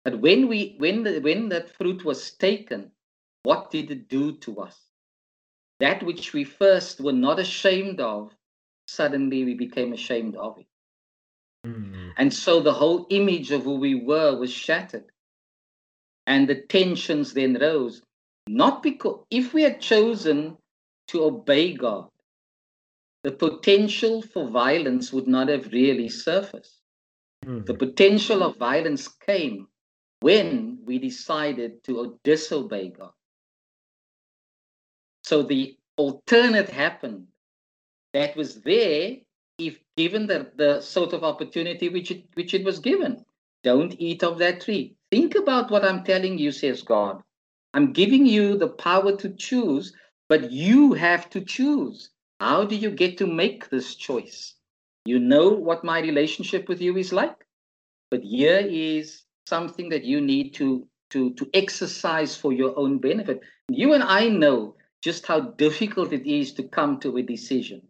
[0.05, 2.91] But when we when the, when that fruit was taken,
[3.43, 4.79] what did it do to us?
[5.81, 8.33] That which we first were not ashamed of,
[8.87, 10.67] suddenly we became ashamed of it.
[11.67, 12.11] Mm-hmm.
[12.19, 15.07] And so the whole image of who we were was shattered.
[16.27, 18.03] And the tensions then rose.
[18.47, 20.57] Not because if we had chosen
[21.09, 22.09] to obey God,
[23.23, 26.81] the potential for violence would not have really surfaced.
[27.47, 27.65] Mm-hmm.
[27.65, 29.69] The potential of violence came
[30.21, 33.13] when we decided to disobey God.
[35.23, 37.27] So the alternate happened
[38.15, 39.17] that was there
[39.59, 43.25] if given the, the sort of opportunity which it, which it was given.
[43.63, 44.97] Don't eat of that tree.
[45.11, 47.23] Think about what I'm telling you, says God.
[47.73, 49.93] I'm giving you the power to choose,
[50.29, 52.11] but you have to choose.
[52.41, 54.55] How do you get to make this choice?
[55.05, 57.45] You know what my relationship with you is like,
[58.11, 63.41] but here is something that you need to to to exercise for your own benefit.
[63.69, 67.83] You and I know just how difficult it is to come to a decision.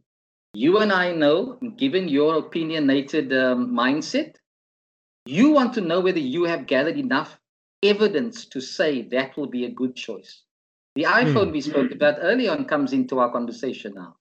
[0.56, 4.36] You and I know, given your opinionated um, mindset,
[5.26, 7.40] you want to know whether you have gathered enough
[7.82, 10.42] evidence to say that will be a good choice.
[10.94, 11.52] The iPhone mm.
[11.52, 14.14] we spoke about earlier on comes into our conversation now.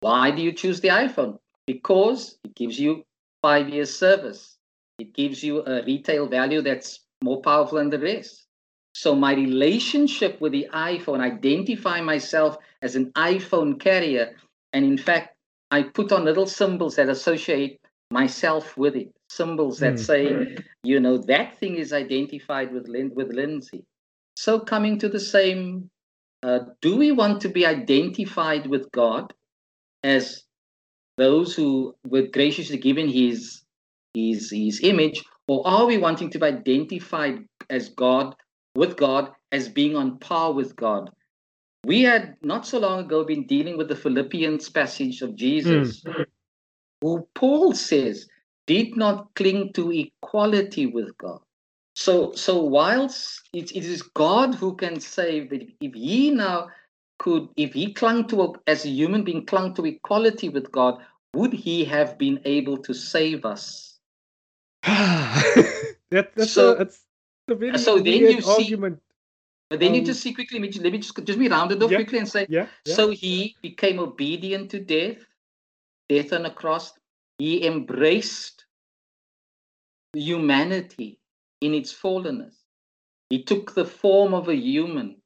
[0.00, 1.38] Why do you choose the iPhone?
[1.66, 3.04] Because it gives you
[3.42, 4.56] five years service.
[4.98, 8.46] It gives you a retail value that's more powerful than the rest.
[8.94, 14.36] So my relationship with the iPhone, identify myself as an iPhone carrier,
[14.72, 15.36] and in fact,
[15.70, 17.80] I put on little symbols that associate
[18.10, 19.12] myself with it.
[19.28, 19.98] Symbols that mm.
[19.98, 23.84] say, you know, that thing is identified with Lin- with Lindsay.
[24.36, 25.90] So coming to the same,
[26.42, 29.32] uh, do we want to be identified with God
[30.02, 30.42] as
[31.16, 33.62] those who were graciously given His
[34.14, 38.34] his, his image, or are we wanting to be identified as God,
[38.74, 41.10] with God, as being on par with God?
[41.84, 46.26] We had not so long ago been dealing with the Philippians passage of Jesus, mm.
[47.00, 48.28] who Paul says
[48.66, 51.40] did not cling to equality with God.
[51.94, 56.68] So, so whilst it, it is God who can save, but if he now
[57.18, 61.02] could, if he clung to, a, as a human being, clung to equality with God,
[61.34, 63.98] would he have been able to save us?
[64.82, 67.00] that, that's so, a, that's
[67.48, 68.96] a very so then you argument.
[68.96, 69.09] See,
[69.70, 71.98] but then um, you just see quickly, let me just just be rounded off yeah,
[71.98, 75.24] quickly and say, yeah, yeah, so he became obedient to death,
[76.08, 76.92] death on a cross.
[77.38, 78.66] He embraced
[80.12, 81.20] humanity
[81.60, 82.54] in its fallenness.
[83.30, 85.22] He took the form of a human.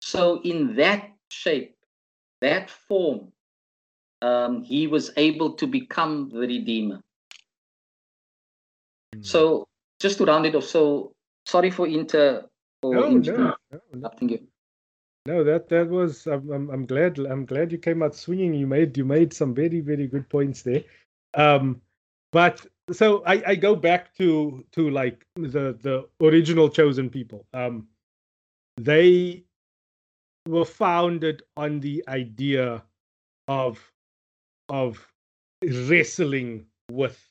[0.00, 1.76] So in that shape,
[2.40, 3.30] that form,
[4.22, 7.00] um, he was able to become the Redeemer.
[9.14, 9.24] Mm.
[9.24, 9.68] So
[10.00, 11.12] just to round it off, so
[11.46, 12.44] sorry for inter.
[12.82, 14.10] For no, no, no, no.
[14.20, 14.48] you.
[15.26, 16.26] No, that that was.
[16.26, 17.18] I'm, I'm, I'm glad.
[17.18, 18.54] I'm glad you came out swinging.
[18.54, 20.82] You made you made some very very good points there.
[21.34, 21.80] Um,
[22.32, 27.46] but so I, I go back to to like the the original chosen people.
[27.54, 27.86] Um,
[28.78, 29.44] they
[30.48, 32.82] were founded on the idea
[33.46, 33.92] of
[34.68, 35.06] of
[35.62, 37.24] wrestling with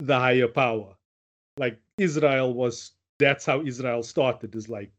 [0.00, 0.96] the higher power.
[1.58, 2.92] like Israel was
[3.22, 4.54] that's how Israel started.
[4.54, 4.90] Is like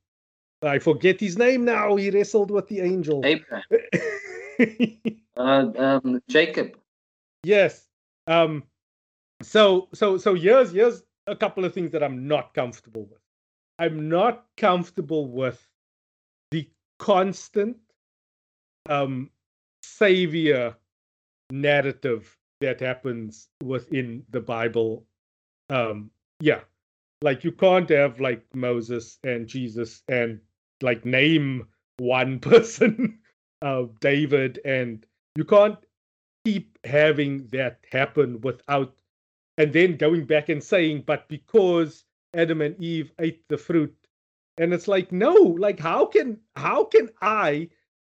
[0.61, 1.95] I forget his name now.
[1.95, 3.21] He wrestled with the angel.
[3.25, 3.63] Abraham.
[5.37, 6.77] uh, um, Jacob.
[7.43, 7.87] Yes.
[8.27, 8.63] Um.
[9.41, 13.19] So so so here's here's a couple of things that I'm not comfortable with.
[13.79, 15.67] I'm not comfortable with
[16.51, 16.69] the
[16.99, 17.77] constant
[18.89, 19.29] um
[19.81, 20.75] savior
[21.51, 25.05] narrative that happens within the Bible.
[25.69, 26.61] Um, yeah,
[27.23, 30.41] like you can't have like Moses and Jesus and
[30.81, 31.65] like name
[31.97, 33.17] one person,
[33.61, 35.05] uh, David, and
[35.37, 35.77] you can't
[36.43, 38.93] keep having that happen without,
[39.57, 42.03] and then going back and saying, but because
[42.33, 43.95] Adam and Eve ate the fruit,
[44.57, 47.69] and it's like, no, like how can how can I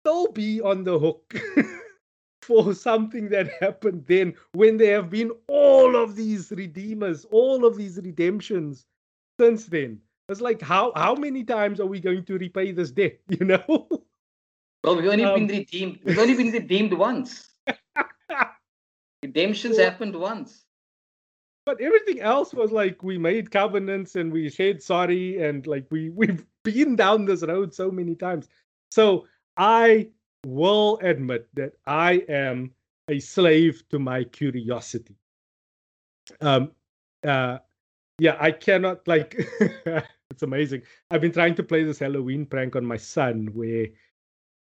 [0.02, 1.32] still be on the hook?
[2.42, 7.76] for something that happened then when there have been all of these redeemers, all of
[7.76, 8.86] these redemptions
[9.38, 10.00] since then.
[10.28, 13.18] It's like how how many times are we going to repay this debt?
[13.28, 13.88] You know.
[14.82, 15.98] Well, we've only um, been redeemed.
[16.04, 17.48] We've only been redeemed once.
[19.22, 20.64] Redemptions well, happened once.
[21.64, 26.10] But everything else was like we made covenants and we said sorry and like we
[26.10, 28.48] we've been down this road so many times.
[28.90, 29.26] So
[29.56, 30.10] I
[30.44, 32.72] will admit that I am
[33.08, 35.16] a slave to my curiosity.
[36.40, 36.72] Um,
[37.26, 37.58] uh,
[38.18, 39.34] yeah, I cannot like.
[40.30, 40.82] it's amazing.
[41.10, 43.86] I've been trying to play this Halloween prank on my son where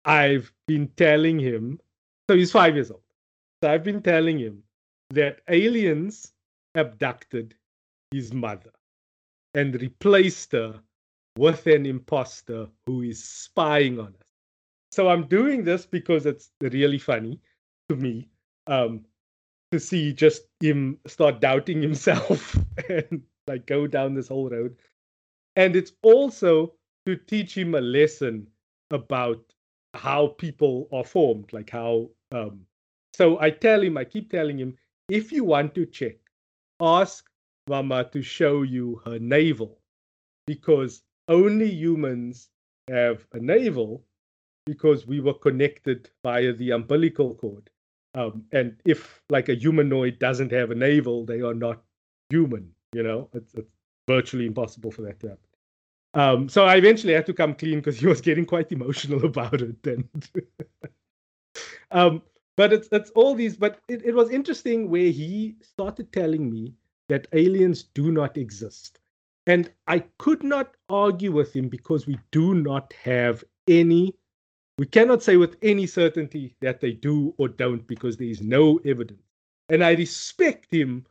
[0.05, 1.79] I've been telling him.
[2.29, 3.01] So he's five years old.
[3.63, 4.63] So I've been telling him
[5.11, 6.33] that aliens
[6.75, 7.55] abducted
[8.11, 8.71] his mother
[9.53, 10.79] and replaced her
[11.37, 14.27] with an imposter who is spying on us
[14.97, 17.39] so I'm doing this because it's really funny
[17.89, 18.29] to me
[18.67, 19.05] um,
[19.71, 22.57] to see just him start doubting himself
[22.89, 24.75] and like go down this whole road.
[25.55, 26.73] And it's also
[27.05, 28.47] to teach him a lesson
[28.91, 29.41] about
[29.93, 32.09] how people are formed, like how.
[32.31, 32.61] Um,
[33.15, 34.75] so I tell him, I keep telling him,
[35.09, 36.17] if you want to check,
[36.81, 37.25] ask
[37.67, 39.79] Mama to show you her navel,
[40.45, 42.49] because only humans
[42.89, 44.03] have a navel
[44.65, 47.69] because we were connected via the umbilical cord.
[48.13, 51.81] Um, and if like a humanoid doesn't have a navel, they are not
[52.29, 52.71] human.
[52.93, 53.71] You know, it's, it's
[54.07, 55.43] virtually impossible for that to happen.
[56.13, 59.61] Um, so I eventually had to come clean because he was getting quite emotional about
[59.61, 59.85] it.
[59.85, 60.07] And
[61.91, 62.21] um,
[62.55, 63.57] but it's it's all these.
[63.57, 66.73] But it, it was interesting where he started telling me
[67.09, 68.99] that aliens do not exist,
[69.45, 74.13] and I could not argue with him because we do not have any
[74.77, 78.79] we cannot say with any certainty that they do or don't because there is no
[78.85, 79.23] evidence.
[79.69, 81.05] And I respect him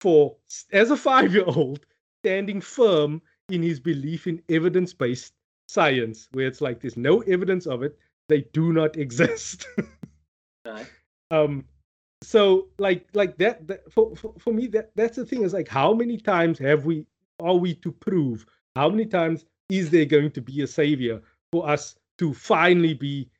[0.00, 0.36] for,
[0.72, 1.80] as a five year old,
[2.22, 5.34] standing firm in his belief in evidence based
[5.68, 7.98] science, where it's like there's no evidence of it,
[8.28, 9.66] they do not exist.
[10.66, 10.86] right.
[11.30, 11.64] Um,
[12.22, 15.68] so like like that, that for, for, for me that that's the thing is like
[15.68, 17.06] how many times have we
[17.38, 18.44] are we to prove
[18.76, 21.22] how many times is there going to be a savior
[21.52, 23.30] for us to finally be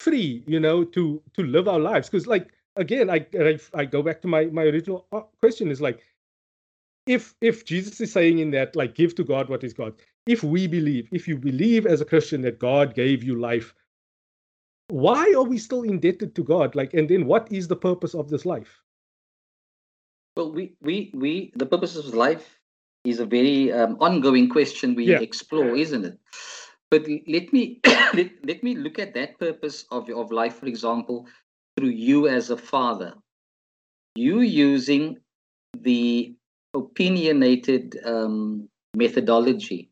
[0.00, 2.08] free, you know, to to live our lives.
[2.08, 5.80] Because like again, I, I I go back to my my original uh, question is
[5.80, 6.02] like,
[7.06, 9.94] if if Jesus is saying in that like give to God what is God,
[10.26, 13.74] if we believe, if you believe as a Christian that God gave you life,
[14.88, 16.74] why are we still indebted to God?
[16.74, 18.80] Like, and then what is the purpose of this life?
[20.36, 22.58] Well, we we we the purpose of life
[23.04, 25.20] is a very um, ongoing question we yeah.
[25.20, 26.18] explore, isn't it?
[26.90, 27.80] But let me
[28.14, 31.26] let, let me look at that purpose of, of life, for example,
[31.76, 33.14] through you as a father.
[34.14, 35.18] You using
[35.78, 36.34] the
[36.74, 39.90] opinionated um, methodology,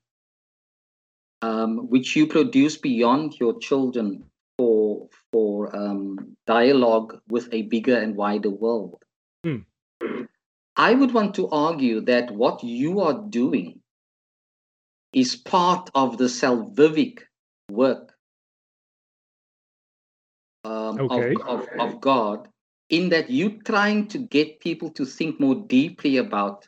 [1.43, 4.25] um, which you produce beyond your children
[4.57, 9.03] for for um, dialogue with a bigger and wider world.
[9.45, 9.65] Mm.
[10.77, 13.81] I would want to argue that what you are doing
[15.13, 17.21] is part of the salvific
[17.71, 18.14] work
[20.65, 21.35] um, okay.
[21.47, 22.49] of, of, of God,
[22.91, 26.67] in that you're trying to get people to think more deeply about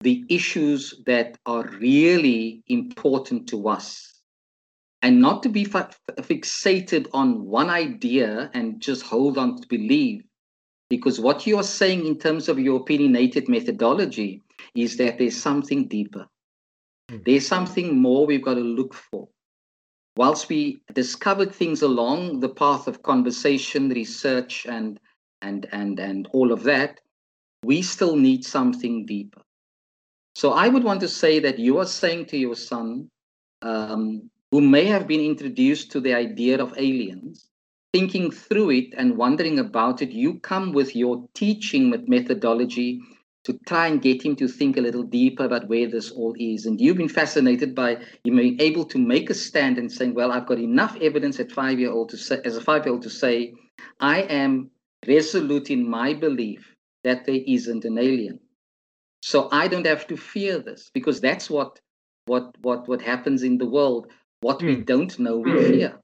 [0.00, 4.20] the issues that are really important to us
[5.02, 10.22] and not to be fa- fixated on one idea and just hold on to believe
[10.90, 14.42] because what you are saying in terms of your opinionated methodology
[14.74, 16.26] is that there's something deeper
[17.08, 17.18] Hmm.
[17.24, 19.28] There's something more we've got to look for.
[20.16, 24.98] Whilst we discovered things along the path of conversation, research, and
[25.42, 27.00] and and and all of that,
[27.62, 29.42] we still need something deeper.
[30.34, 33.10] So I would want to say that you are saying to your son,
[33.62, 37.48] um, who may have been introduced to the idea of aliens,
[37.92, 43.00] thinking through it and wondering about it, you come with your teaching methodology
[43.46, 46.66] to try and get him to think a little deeper about where this all is.
[46.66, 47.94] And you've been fascinated by
[48.24, 51.52] him being able to make a stand and saying, well, I've got enough evidence at
[51.52, 53.54] five year old to say, as a five year old to say,
[54.00, 54.72] I am
[55.06, 56.74] resolute in my belief
[57.04, 58.40] that there isn't an alien.
[59.22, 61.78] So I don't have to fear this because that's what
[62.26, 64.08] what what what happens in the world.
[64.40, 64.66] What mm.
[64.66, 64.82] we hmm.
[64.82, 66.00] don't know, we fear.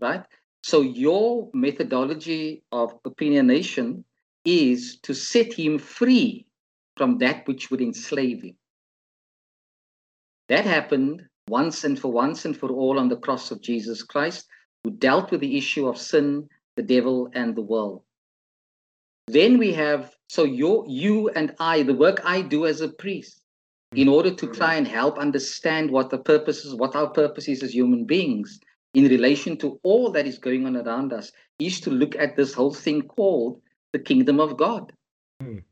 [0.00, 0.24] Right?
[0.62, 4.04] So your methodology of opinionation
[4.46, 6.46] is to set him free
[6.96, 8.56] from that which would enslave him.
[10.48, 14.46] That happened once and for once and for all on the cross of Jesus Christ,
[14.84, 18.02] who dealt with the issue of sin, the devil, and the world.
[19.28, 23.42] Then we have, so your, you and I, the work I do as a priest,
[23.94, 27.62] in order to try and help understand what the purpose is, what our purpose is
[27.62, 28.58] as human beings
[28.94, 32.52] in relation to all that is going on around us, is to look at this
[32.52, 33.60] whole thing called
[33.92, 34.92] the kingdom of God.
[35.42, 35.62] Mm.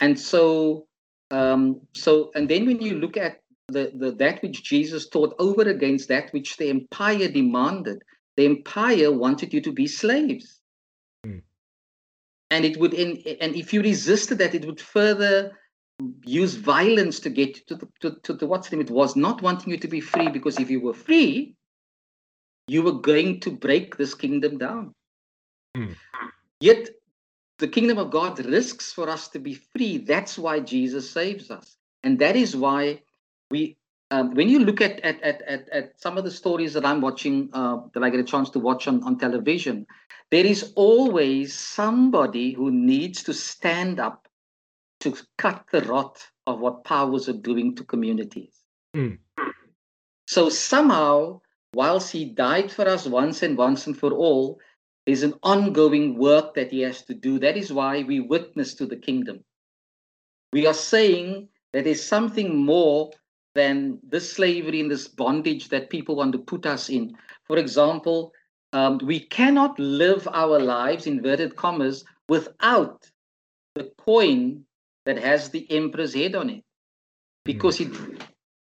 [0.00, 0.86] And so,
[1.30, 5.62] um, so, and then when you look at the, the that which Jesus taught over
[5.62, 8.02] against that which the empire demanded,
[8.36, 10.60] the empire wanted you to be slaves.
[11.26, 11.42] Mm.
[12.50, 15.52] And it would, in, and if you resisted that, it would further
[16.24, 18.80] use violence to get to the to, to the what's name.
[18.80, 21.56] It was not wanting you to be free because if you were free,
[22.68, 24.94] you were going to break this kingdom down.
[25.76, 25.96] Mm.
[26.60, 26.88] Yet
[27.58, 29.98] the kingdom of God risks for us to be free.
[29.98, 31.76] That's why Jesus saves us.
[32.02, 33.02] And that is why
[33.50, 33.76] we,
[34.10, 37.00] um, when you look at, at, at, at, at some of the stories that I'm
[37.00, 39.86] watching, uh, that I get a chance to watch on, on television,
[40.30, 44.28] there is always somebody who needs to stand up
[45.00, 48.54] to cut the rot of what powers are doing to communities.
[48.94, 49.18] Mm.
[50.26, 51.40] So somehow,
[51.74, 54.58] whilst he died for us once and once and for all,
[55.08, 57.38] there's an ongoing work that he has to do.
[57.38, 59.42] That is why we witness to the kingdom.
[60.52, 63.12] We are saying that there's something more
[63.54, 67.16] than this slavery and this bondage that people want to put us in.
[67.44, 68.34] For example,
[68.74, 73.10] um, we cannot live our lives, inverted commas, without
[73.76, 74.64] the coin
[75.06, 76.64] that has the emperor's head on it.
[77.46, 77.90] Because it,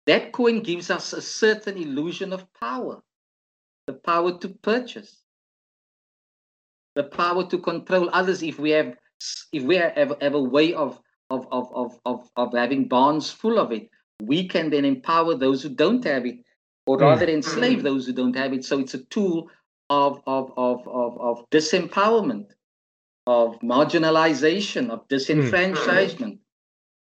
[0.07, 3.01] that coin gives us a certain illusion of power,
[3.87, 5.22] the power to purchase
[6.95, 8.97] the power to control others if we have
[9.53, 13.59] if we have, have a way of of, of, of, of, of having barns full
[13.59, 13.89] of it,
[14.23, 16.37] we can then empower those who don't have it,
[16.87, 17.05] or hmm.
[17.05, 18.65] rather enslave those who don't have it.
[18.65, 19.49] So it's a tool
[19.89, 22.49] of, of, of, of, of disempowerment,
[23.27, 26.39] of marginalization, of disenfranchisement.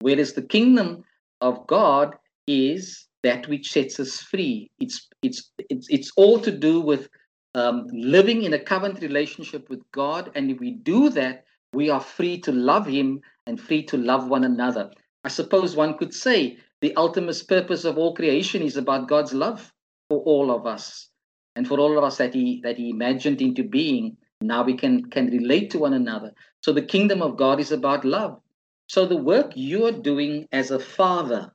[0.00, 1.04] Whereas the kingdom
[1.40, 2.16] of God
[2.46, 4.70] is that which sets us free.
[4.80, 7.08] It's it's it's it's all to do with
[7.54, 10.30] um, living in a covenant relationship with God.
[10.34, 14.28] And if we do that, we are free to love Him and free to love
[14.28, 14.90] one another.
[15.24, 19.72] I suppose one could say the ultimate purpose of all creation is about God's love
[20.08, 21.08] for all of us
[21.56, 24.16] and for all of us that He that He imagined into being.
[24.40, 26.32] Now we can can relate to one another.
[26.62, 28.40] So the kingdom of God is about love.
[28.88, 31.52] So the work you're doing as a father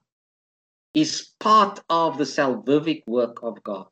[0.94, 3.88] is part of the salvific work of God.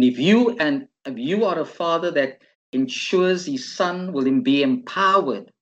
[0.00, 2.38] And if you and if you are a father that
[2.72, 5.52] ensures his son will be empowered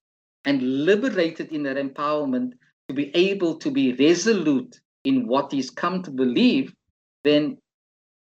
[0.44, 2.52] and liberated in that empowerment
[2.86, 6.72] to be able to be resolute in what he's come to believe,
[7.24, 7.58] then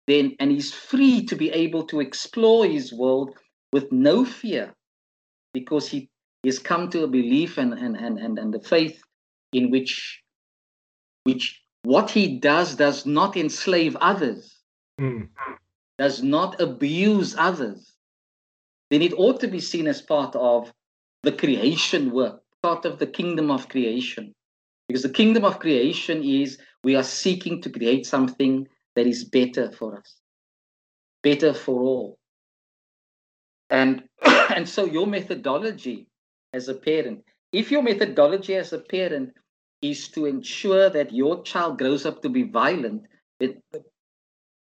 [0.08, 3.38] then and he's free to be able to explore his world
[3.72, 4.74] with no fear
[5.54, 6.10] because he
[6.44, 9.00] has come to a belief and and and and, and the faith
[9.54, 10.24] in which
[11.26, 14.56] which what he does does not enslave others.
[15.00, 15.30] Mm
[16.00, 17.92] does not abuse others,
[18.90, 20.74] then it ought to be seen as part of
[21.24, 24.34] the creation work, part of the kingdom of creation.
[24.88, 29.72] Because the kingdom of creation is we are seeking to create something that is better
[29.72, 30.16] for us,
[31.22, 32.18] better for all.
[33.70, 34.04] And,
[34.56, 36.08] and so your methodology
[36.54, 39.34] as a parent, if your methodology as a parent
[39.82, 43.04] is to ensure that your child grows up to be violent,
[43.40, 43.62] then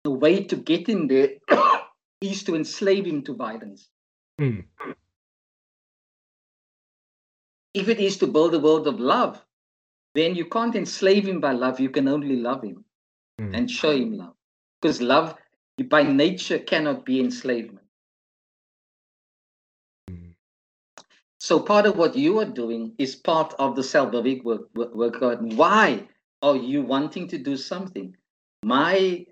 [0.04, 1.30] the way to get him there
[2.22, 3.89] is to enslave him to violence.
[4.39, 4.66] Mm.
[7.74, 9.43] If it is to build a world of love,
[10.16, 11.80] then you can't enslave him by love.
[11.80, 12.84] You can only love him
[13.39, 13.56] mm.
[13.56, 14.34] and show him love.
[14.82, 15.36] Because love,
[15.89, 17.86] by nature, cannot be enslavement.
[20.10, 20.34] Mm.
[21.39, 25.39] So part of what you are doing is part of the salvific work, work, work.
[25.41, 26.08] Why
[26.41, 28.16] are you wanting to do something?
[28.64, 29.26] My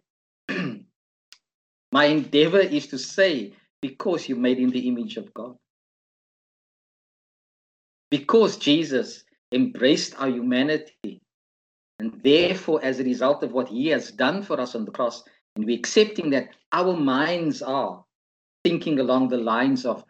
[1.91, 5.55] my endeavor is to say, because you're made in the image of God.
[8.09, 11.21] Because Jesus embraced our humanity.
[11.99, 15.23] And therefore, as a result of what he has done for us on the cross,
[15.55, 18.03] and we're accepting that our minds are
[18.63, 20.03] thinking along the lines of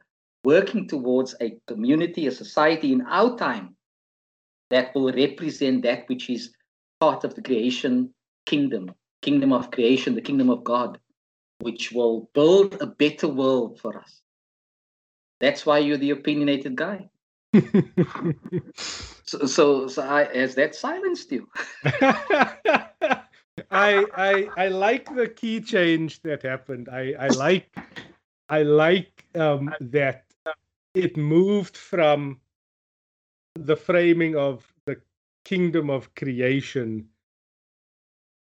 [0.43, 3.75] working towards a community, a society in our time
[4.69, 6.53] that will represent that which is
[6.99, 8.13] part of the creation
[8.45, 10.99] kingdom, kingdom of creation, the kingdom of God,
[11.59, 14.22] which will build a better world for us.
[15.39, 17.09] That's why you're the opinionated guy.
[18.76, 21.47] so, so, so I, has that silenced you?
[23.72, 26.89] I, I, I like the key change that happened.
[26.89, 27.76] I, I like,
[28.49, 30.26] I like um, that
[30.93, 32.39] it moved from
[33.55, 35.01] the framing of the
[35.43, 37.07] kingdom of creation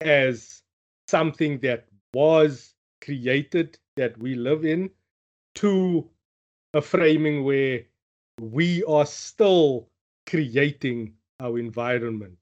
[0.07, 0.63] as
[1.09, 4.91] something that was created that we live in
[5.57, 6.09] to
[6.75, 7.83] a framing where
[8.41, 9.89] we are still
[10.27, 12.39] creating our environment.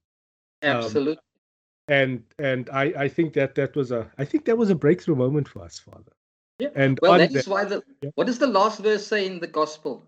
[0.63, 1.15] Absolutely.
[1.15, 1.19] Um,
[1.89, 5.17] and and I, I think that that was a I think that was a breakthrough
[5.17, 6.13] moment for us, Father.
[6.61, 6.69] Yeah.
[6.77, 8.11] And well, that is why the yeah.
[8.15, 10.05] what does the last verse say in the gospel?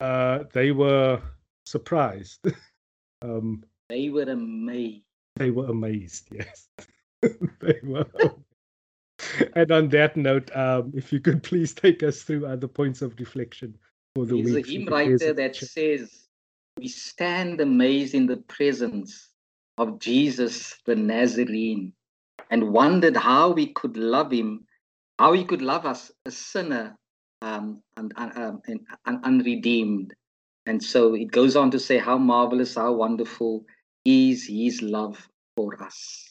[0.00, 1.20] Uh, they were
[1.66, 2.46] surprised.
[3.22, 5.02] um, they were amazed.
[5.36, 6.28] They were amazed.
[6.30, 6.68] Yes,
[7.22, 8.06] they were.
[9.56, 13.18] and on that note, um, if you could please take us through other points of
[13.18, 13.76] reflection
[14.14, 14.68] for the There's week.
[14.68, 16.28] a hymn writer that says,
[16.78, 19.30] "We stand amazed in the presence
[19.76, 21.92] of Jesus the Nazarene,
[22.50, 24.66] and wondered how we could love him,
[25.18, 26.96] how he could love us, a sinner
[27.42, 30.14] um, and, um, and, and unredeemed."
[30.66, 33.66] And so it goes on to say, "How marvelous, how wonderful
[34.04, 36.30] is His love for us."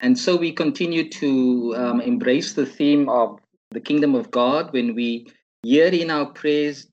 [0.00, 3.38] And so we continue to um, embrace the theme of
[3.70, 5.26] the kingdom of God when we
[5.62, 6.88] hear in our prayers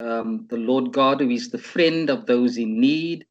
[0.00, 3.26] um, the Lord God, who is the friend of those in need,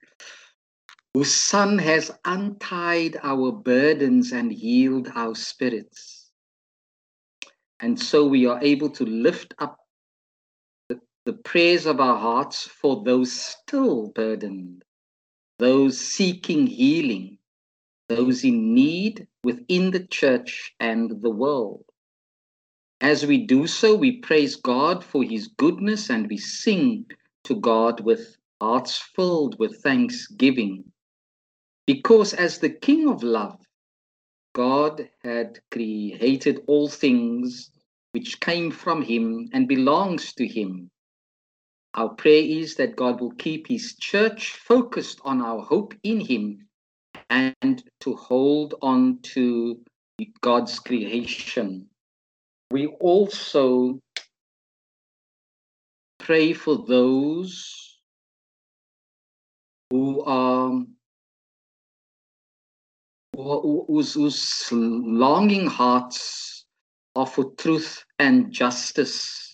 [1.14, 6.30] whose Son has untied our burdens and healed our spirits.
[7.80, 9.78] And so we are able to lift up
[10.90, 14.84] the, the prayers of our hearts for those still burdened,
[15.62, 17.38] those seeking healing
[18.10, 21.86] those in need within the church and the world.
[23.00, 27.06] As we do so, we praise God for his goodness and we sing
[27.46, 30.84] to God with hearts filled with thanksgiving.
[31.88, 33.60] Because as the King of love,
[34.54, 37.72] God had created all things
[38.12, 40.91] which came from him and belongs to him.
[41.94, 46.68] Our prayer is that God will keep his church focused on our hope in him
[47.30, 49.80] and to hold on to
[50.40, 51.88] God's creation.
[52.72, 54.00] We also
[56.20, 58.00] pray for those
[59.90, 60.72] who are
[63.36, 66.66] whose, longing hearts
[67.16, 69.51] are for truth and justice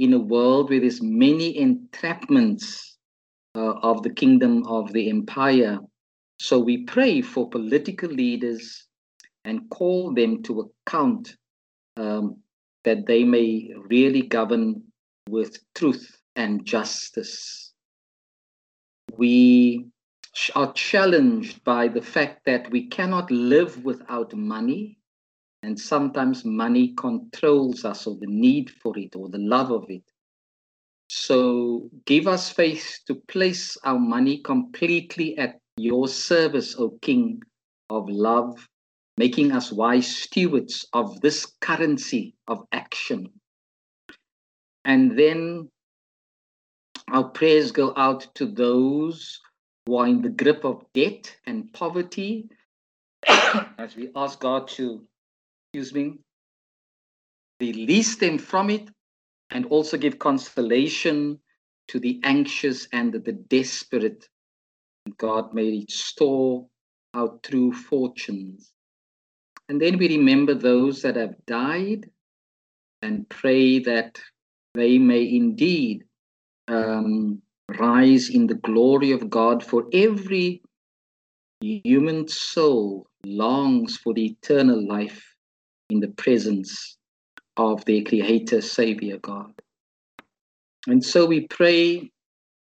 [0.00, 2.96] in a world where there's many entrapments
[3.54, 5.78] uh, of the kingdom of the empire
[6.40, 8.86] so we pray for political leaders
[9.44, 11.36] and call them to account
[11.98, 12.38] um,
[12.84, 14.82] that they may really govern
[15.28, 17.74] with truth and justice.
[19.18, 19.86] We
[20.54, 24.98] are challenged by the fact that we cannot live without money,
[25.62, 30.02] and sometimes money controls us, or the need for it, or the love of it.
[31.08, 37.42] So give us faith to place our money completely at your service, O King
[37.90, 38.68] of love,
[39.16, 43.32] making us wise stewards of this currency of action.
[44.84, 45.68] And then
[47.08, 49.40] our prayers go out to those
[49.86, 52.48] who are in the grip of debt and poverty,
[53.26, 55.04] as we ask God to,
[55.72, 56.18] excuse me,
[57.60, 58.88] release them from it
[59.50, 61.38] and also give consolation
[61.86, 64.28] to the anxious and the desperate
[65.16, 66.66] God may restore
[67.14, 68.72] our true fortunes.
[69.68, 72.10] And then we remember those that have died
[73.02, 74.20] and pray that
[74.74, 76.02] they may indeed
[76.66, 77.40] um,
[77.78, 80.62] rise in the glory of God, for every
[81.60, 85.29] human soul longs for the eternal life
[85.90, 86.96] in the presence
[87.56, 89.52] of their Creator, Savior God.
[90.86, 92.10] And so we pray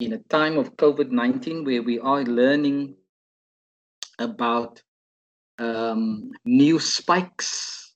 [0.00, 2.96] in a time of COVID 19 where we are learning
[4.18, 4.82] about
[5.58, 7.94] um, new spikes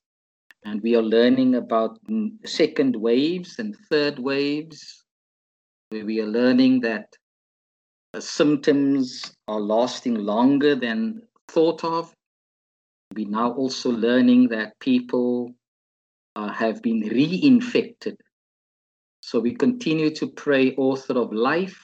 [0.64, 1.99] and we are learning about
[2.45, 5.05] second waves and third waves,
[5.91, 7.09] where we are learning that
[8.20, 12.12] symptoms are lasting longer than thought of.
[13.15, 15.55] We're now also learning that people
[16.37, 18.17] uh, have been reinfected.
[19.21, 21.79] So we continue to pray, author of life,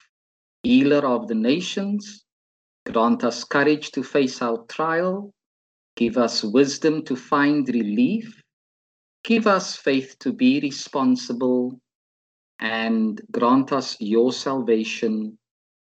[0.62, 2.24] healer of the nations,
[2.86, 5.32] grant us courage to face our trial,
[5.96, 8.42] give us wisdom to find relief,
[9.28, 11.78] Give us faith to be responsible
[12.60, 15.36] and grant us your salvation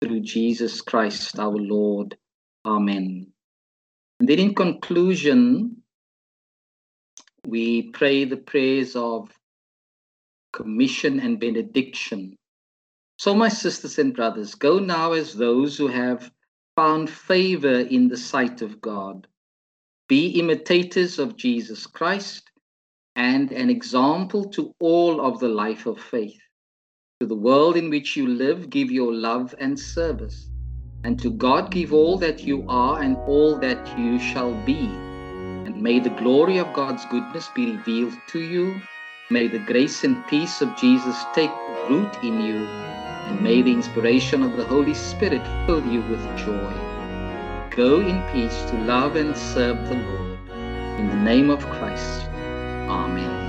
[0.02, 2.18] through Jesus Christ our Lord.
[2.66, 3.28] Amen.
[4.20, 5.82] Then in conclusion,
[7.48, 9.30] we pray the prayers of
[10.52, 12.36] commission and benediction.
[13.18, 16.32] So, my sisters and brothers, go now as those who have
[16.76, 19.28] found favor in the sight of God.
[20.08, 22.50] Be imitators of Jesus Christ
[23.16, 26.40] and an example to all of the life of faith.
[27.20, 30.49] To the world in which you live, give your love and service.
[31.04, 34.86] And to God, give all that you are and all that you shall be.
[35.66, 38.82] And may the glory of God's goodness be revealed to you.
[39.30, 41.52] May the grace and peace of Jesus take
[41.90, 42.66] root in you.
[43.30, 46.74] And may the inspiration of the Holy Spirit fill you with joy.
[47.76, 50.40] Go in peace to love and serve the Lord.
[51.00, 52.26] In the name of Christ.
[52.90, 53.49] Amen.